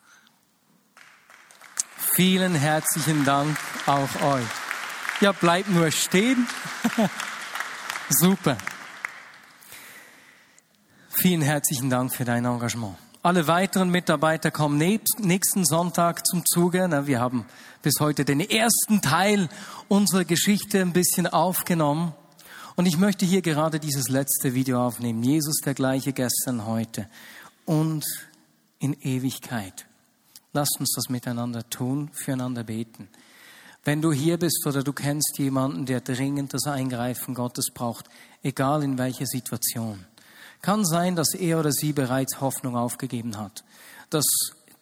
Vielen 1.97 2.55
herzlichen 2.55 3.25
Dank 3.25 3.59
auch 3.87 4.23
euch. 4.23 4.47
Ja, 5.21 5.33
bleibt 5.33 5.69
nur 5.69 5.91
stehen. 5.91 6.47
Super. 8.09 8.57
Vielen 11.11 11.43
herzlichen 11.43 11.91
Dank 11.91 12.15
für 12.15 12.25
dein 12.25 12.45
Engagement. 12.45 12.97
Alle 13.25 13.47
weiteren 13.47 13.89
Mitarbeiter 13.89 14.51
kommen 14.51 14.77
nächsten 14.77 15.65
Sonntag 15.65 16.27
zum 16.27 16.45
Zuge. 16.45 17.07
Wir 17.07 17.21
haben 17.21 17.47
bis 17.81 17.95
heute 17.99 18.27
den 18.27 18.39
ersten 18.39 19.01
Teil 19.01 19.49
unserer 19.89 20.27
Geschichte 20.27 20.83
ein 20.83 20.93
bisschen 20.93 21.27
aufgenommen. 21.27 22.13
Und 22.77 22.85
ich 22.85 22.99
möchte 22.99 23.25
hier 23.25 23.41
gerade 23.41 23.81
dieses 23.81 24.11
letzte 24.11 24.53
Video 24.53 24.87
aufnehmen. 24.87 25.23
Jesus 25.23 25.63
der 25.65 25.73
gleiche 25.73 26.13
gestern, 26.13 26.67
heute 26.67 27.09
und 27.65 28.05
in 28.79 28.93
Ewigkeit. 29.01 29.87
Lasst 30.53 30.79
uns 30.79 30.93
das 30.95 31.09
miteinander 31.09 31.67
tun, 31.71 32.11
füreinander 32.13 32.65
beten. 32.65 33.09
Wenn 33.85 34.03
du 34.03 34.13
hier 34.13 34.37
bist 34.37 34.67
oder 34.67 34.83
du 34.83 34.93
kennst 34.93 35.39
jemanden, 35.39 35.87
der 35.87 36.03
dringend 36.03 36.53
das 36.53 36.67
Eingreifen 36.67 37.33
Gottes 37.35 37.71
braucht, 37.73 38.05
egal 38.43 38.83
in 38.83 38.99
welcher 38.99 39.25
Situation, 39.25 40.05
kann 40.65 40.87
sein, 40.87 41.15
dass 41.15 41.35
er 41.35 41.61
oder 41.61 41.73
sie 41.73 41.93
bereits 41.93 42.41
Hoffnung 42.41 42.75
aufgegeben 42.75 43.37
hat. 43.37 43.65
Dass 44.09 44.25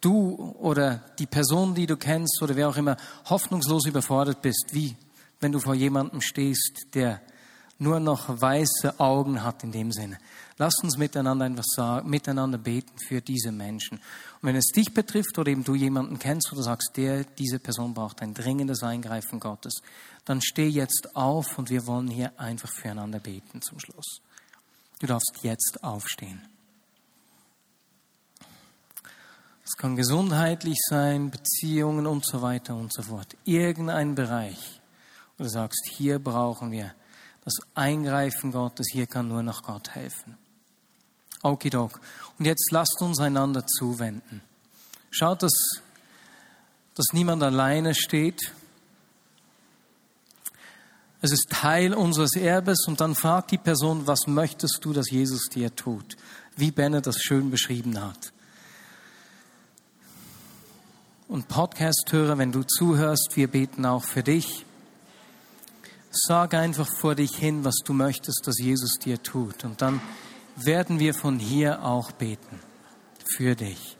du 0.00 0.54
oder 0.60 1.02
die 1.18 1.26
Person, 1.26 1.74
die 1.74 1.86
du 1.86 1.96
kennst 1.96 2.40
oder 2.40 2.54
wer 2.54 2.68
auch 2.68 2.76
immer 2.76 2.96
hoffnungslos 3.28 3.86
überfordert 3.86 4.42
bist, 4.42 4.66
wie 4.70 4.96
wenn 5.40 5.50
du 5.50 5.58
vor 5.58 5.74
jemandem 5.74 6.20
stehst, 6.20 6.86
der 6.94 7.20
nur 7.78 7.98
noch 7.98 8.28
weiße 8.28 9.00
Augen 9.00 9.42
hat 9.42 9.64
in 9.64 9.72
dem 9.72 9.90
Sinne. 9.90 10.18
Lass 10.56 10.74
uns 10.84 10.98
miteinander 10.98 11.46
etwas 11.46 11.66
sagen, 11.74 12.08
miteinander 12.08 12.58
beten 12.58 12.96
für 13.08 13.20
diese 13.20 13.50
Menschen. 13.50 13.98
Und 13.98 14.48
wenn 14.48 14.54
es 14.54 14.66
dich 14.66 14.94
betrifft 14.94 15.36
oder 15.36 15.50
eben 15.50 15.64
du 15.64 15.74
jemanden 15.74 16.20
kennst 16.20 16.52
oder 16.52 16.62
sagst, 16.62 16.92
der, 16.96 17.24
diese 17.24 17.58
Person 17.58 17.92
braucht 17.92 18.22
ein 18.22 18.34
dringendes 18.34 18.84
Eingreifen 18.84 19.40
Gottes, 19.40 19.82
dann 20.24 20.40
steh 20.42 20.68
jetzt 20.68 21.16
auf 21.16 21.58
und 21.58 21.70
wir 21.70 21.88
wollen 21.88 22.06
hier 22.06 22.38
einfach 22.38 22.70
füreinander 22.70 23.18
beten 23.18 23.62
zum 23.62 23.80
Schluss. 23.80 24.20
Du 25.02 25.08
darfst 25.08 25.40
jetzt 25.42 25.82
aufstehen. 25.82 26.40
Es 29.64 29.76
kann 29.76 29.96
gesundheitlich 29.96 30.78
sein, 30.88 31.32
Beziehungen 31.32 32.06
und 32.06 32.24
so 32.24 32.40
weiter 32.40 32.76
und 32.76 32.92
so 32.92 33.02
fort. 33.02 33.36
Irgendein 33.44 34.14
Bereich, 34.14 34.80
wo 35.36 35.42
du 35.42 35.50
sagst, 35.50 35.88
hier 35.90 36.20
brauchen 36.20 36.70
wir 36.70 36.94
das 37.44 37.54
Eingreifen 37.74 38.52
Gottes, 38.52 38.86
hier 38.92 39.08
kann 39.08 39.26
nur 39.26 39.42
noch 39.42 39.64
Gott 39.64 39.90
helfen. 39.90 40.38
Okidok. 41.42 42.00
Und 42.38 42.44
jetzt 42.44 42.70
lasst 42.70 43.02
uns 43.02 43.18
einander 43.18 43.66
zuwenden. 43.66 44.40
Schaut, 45.10 45.42
dass, 45.42 45.82
dass 46.94 47.06
niemand 47.12 47.42
alleine 47.42 47.96
steht, 47.96 48.54
es 51.22 51.30
ist 51.30 51.50
Teil 51.50 51.94
unseres 51.94 52.34
Erbes 52.34 52.86
und 52.88 53.00
dann 53.00 53.14
fragt 53.14 53.52
die 53.52 53.58
Person, 53.58 54.08
was 54.08 54.26
möchtest 54.26 54.80
du, 54.82 54.92
dass 54.92 55.08
Jesus 55.08 55.48
dir 55.48 55.74
tut? 55.74 56.16
Wie 56.56 56.72
Bennett 56.72 57.06
das 57.06 57.22
schön 57.22 57.50
beschrieben 57.50 57.98
hat. 58.00 58.32
Und 61.28 61.46
Podcast-Hörer, 61.46 62.38
wenn 62.38 62.50
du 62.50 62.64
zuhörst, 62.64 63.30
wir 63.36 63.46
beten 63.46 63.86
auch 63.86 64.04
für 64.04 64.24
dich. 64.24 64.66
Sag 66.10 66.54
einfach 66.54 66.88
vor 66.92 67.14
dich 67.14 67.36
hin, 67.36 67.64
was 67.64 67.76
du 67.84 67.92
möchtest, 67.92 68.42
dass 68.46 68.58
Jesus 68.58 68.98
dir 68.98 69.22
tut. 69.22 69.64
Und 69.64 69.80
dann 69.80 70.00
werden 70.56 70.98
wir 70.98 71.14
von 71.14 71.38
hier 71.38 71.84
auch 71.84 72.10
beten. 72.10 72.58
Für 73.36 73.54
dich. 73.54 73.96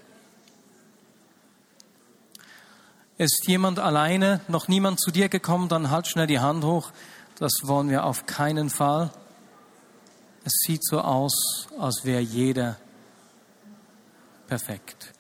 Ist 3.23 3.47
jemand 3.47 3.79
alleine, 3.79 4.41
noch 4.49 4.67
niemand 4.67 4.99
zu 4.99 5.13
dir 5.13 5.29
gekommen, 5.29 5.69
dann 5.69 5.93
halt 5.93 6.09
schnell 6.09 6.27
die 6.27 6.41
Hand 6.41 6.65
hoch. 6.65 6.91
Das 7.39 7.53
wollen 7.63 7.89
wir 7.89 8.03
auf 8.03 8.27
keinen 8.27 8.69
Fall. 8.69 9.13
Es 10.43 10.55
sieht 10.67 10.85
so 10.85 11.01
aus, 11.01 11.69
als 11.79 12.05
wäre 12.05 12.21
jeder 12.21 12.79
perfekt. 14.49 15.13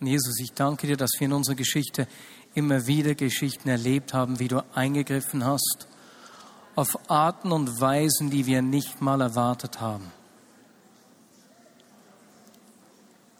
Und 0.00 0.08
Jesus, 0.08 0.40
ich 0.40 0.52
danke 0.54 0.88
dir, 0.88 0.96
dass 0.96 1.12
wir 1.20 1.26
in 1.26 1.34
unserer 1.34 1.54
Geschichte 1.54 2.08
immer 2.54 2.88
wieder 2.88 3.14
Geschichten 3.14 3.68
erlebt 3.68 4.12
haben, 4.12 4.40
wie 4.40 4.48
du 4.48 4.64
eingegriffen 4.74 5.44
hast, 5.44 5.86
auf 6.74 7.08
Arten 7.08 7.52
und 7.52 7.80
Weisen, 7.80 8.30
die 8.30 8.44
wir 8.44 8.60
nicht 8.60 9.00
mal 9.00 9.20
erwartet 9.20 9.80
haben. 9.80 10.10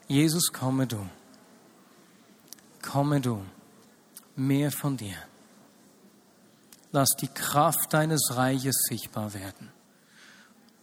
Jesus, 0.06 0.52
komme 0.52 0.86
du. 0.86 1.04
Komme 2.82 3.20
du. 3.20 3.42
Mehr 4.36 4.70
von 4.70 4.96
dir. 4.96 5.16
Lass 6.92 7.10
die 7.20 7.28
Kraft 7.28 7.92
deines 7.92 8.36
Reiches 8.36 8.76
sichtbar 8.88 9.34
werden. 9.34 9.70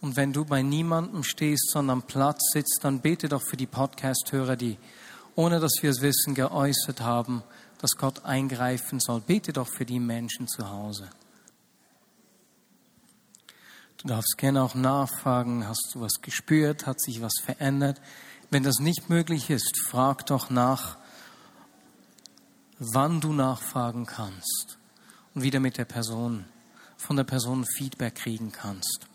Und 0.00 0.16
wenn 0.16 0.32
du 0.32 0.44
bei 0.44 0.62
niemandem 0.62 1.24
stehst, 1.24 1.70
sondern 1.70 1.98
am 1.98 2.02
Platz 2.06 2.52
sitzt, 2.52 2.80
dann 2.82 3.00
bete 3.00 3.28
doch 3.28 3.42
für 3.42 3.56
die 3.56 3.66
Podcast-Hörer, 3.66 4.56
die, 4.56 4.78
ohne 5.34 5.58
dass 5.58 5.72
wir 5.80 5.90
es 5.90 6.02
wissen, 6.02 6.34
geäußert 6.34 7.00
haben, 7.00 7.42
dass 7.78 7.96
Gott 7.96 8.24
eingreifen 8.24 9.00
soll. 9.00 9.20
Bete 9.20 9.52
doch 9.52 9.68
für 9.68 9.84
die 9.84 9.98
Menschen 9.98 10.46
zu 10.48 10.70
Hause. 10.70 11.08
Du 13.98 14.08
darfst 14.08 14.36
gerne 14.38 14.62
auch 14.62 14.74
nachfragen, 14.74 15.66
hast 15.66 15.90
du 15.94 16.00
was 16.00 16.20
gespürt, 16.20 16.86
hat 16.86 17.00
sich 17.00 17.22
was 17.22 17.34
verändert? 17.42 18.00
Wenn 18.50 18.62
das 18.62 18.78
nicht 18.78 19.08
möglich 19.10 19.50
ist, 19.50 19.80
frag 19.88 20.26
doch 20.26 20.50
nach, 20.50 20.98
wann 22.78 23.20
du 23.20 23.32
nachfragen 23.32 24.06
kannst 24.06 24.78
und 25.34 25.42
wieder 25.42 25.60
mit 25.60 25.78
der 25.78 25.84
Person, 25.84 26.44
von 26.96 27.16
der 27.16 27.24
Person 27.24 27.64
Feedback 27.76 28.16
kriegen 28.16 28.52
kannst. 28.52 29.06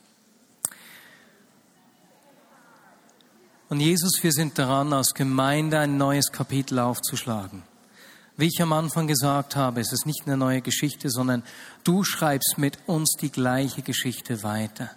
Und 3.70 3.80
Jesus, 3.80 4.22
wir 4.22 4.34
sind 4.34 4.60
daran, 4.60 4.92
als 4.92 5.14
Gemeinde 5.14 5.80
ein 5.80 5.96
neues 5.98 6.32
Kapitel 6.32 6.78
aufzuschlagen. 6.80 7.64
Wie 8.36 8.48
ich 8.48 8.62
am 8.62 8.74
Anfang 8.74 9.08
gesagt 9.08 9.56
habe, 9.56 9.80
es 9.80 9.94
ist 9.94 10.06
nicht 10.06 10.24
eine 10.26 10.36
neue 10.36 10.62
Geschichte, 10.62 11.10
sondern 11.10 11.44
du 11.84 12.04
schreibst 12.04 12.58
mit 12.58 12.80
uns 12.88 13.16
die 13.20 13.32
gleiche 13.32 13.82
Geschichte 13.82 14.44
weiter, 14.44 14.90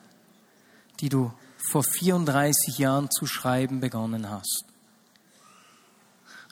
die 1.01 1.09
du 1.09 1.33
vor 1.71 1.85
34 1.85 2.79
Jahren 2.79 3.11
zu 3.11 3.27
schreiben 3.27 3.81
begonnen 3.81 4.29
hast. 4.29 4.74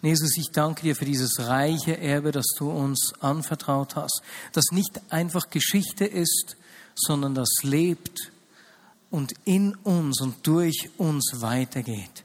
Jesus, 0.03 0.37
ich 0.37 0.51
danke 0.51 0.83
dir 0.83 0.97
für 0.97 1.05
dieses 1.05 1.39
reiche 1.39 1.97
Erbe, 1.97 2.33
das 2.33 2.47
du 2.59 2.71
uns 2.71 3.13
anvertraut 3.21 3.95
hast, 3.95 4.21
das 4.53 4.67
nicht 4.73 5.01
einfach 5.11 5.49
Geschichte 5.49 6.05
ist, 6.05 6.57
sondern 6.95 7.35
das 7.35 7.49
lebt 7.63 8.33
und 9.11 9.33
in 9.45 9.77
uns 9.77 10.21
und 10.21 10.45
durch 10.47 10.91
uns 10.99 11.35
weitergeht. 11.37 12.25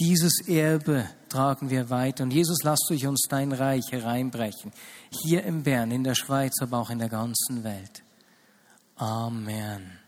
Dieses 0.00 0.48
Erbe 0.48 1.06
tragen 1.28 1.68
wir 1.68 1.90
weiter. 1.90 2.24
Und 2.24 2.32
Jesus, 2.32 2.62
lass 2.62 2.80
durch 2.88 3.06
uns 3.06 3.26
dein 3.28 3.52
Reich 3.52 3.84
hereinbrechen. 3.90 4.72
Hier 5.10 5.44
in 5.44 5.62
Bern, 5.62 5.90
in 5.90 6.04
der 6.04 6.14
Schweiz, 6.14 6.54
aber 6.62 6.78
auch 6.78 6.88
in 6.88 7.00
der 7.00 7.10
ganzen 7.10 7.64
Welt. 7.64 8.02
Amen. 8.96 9.99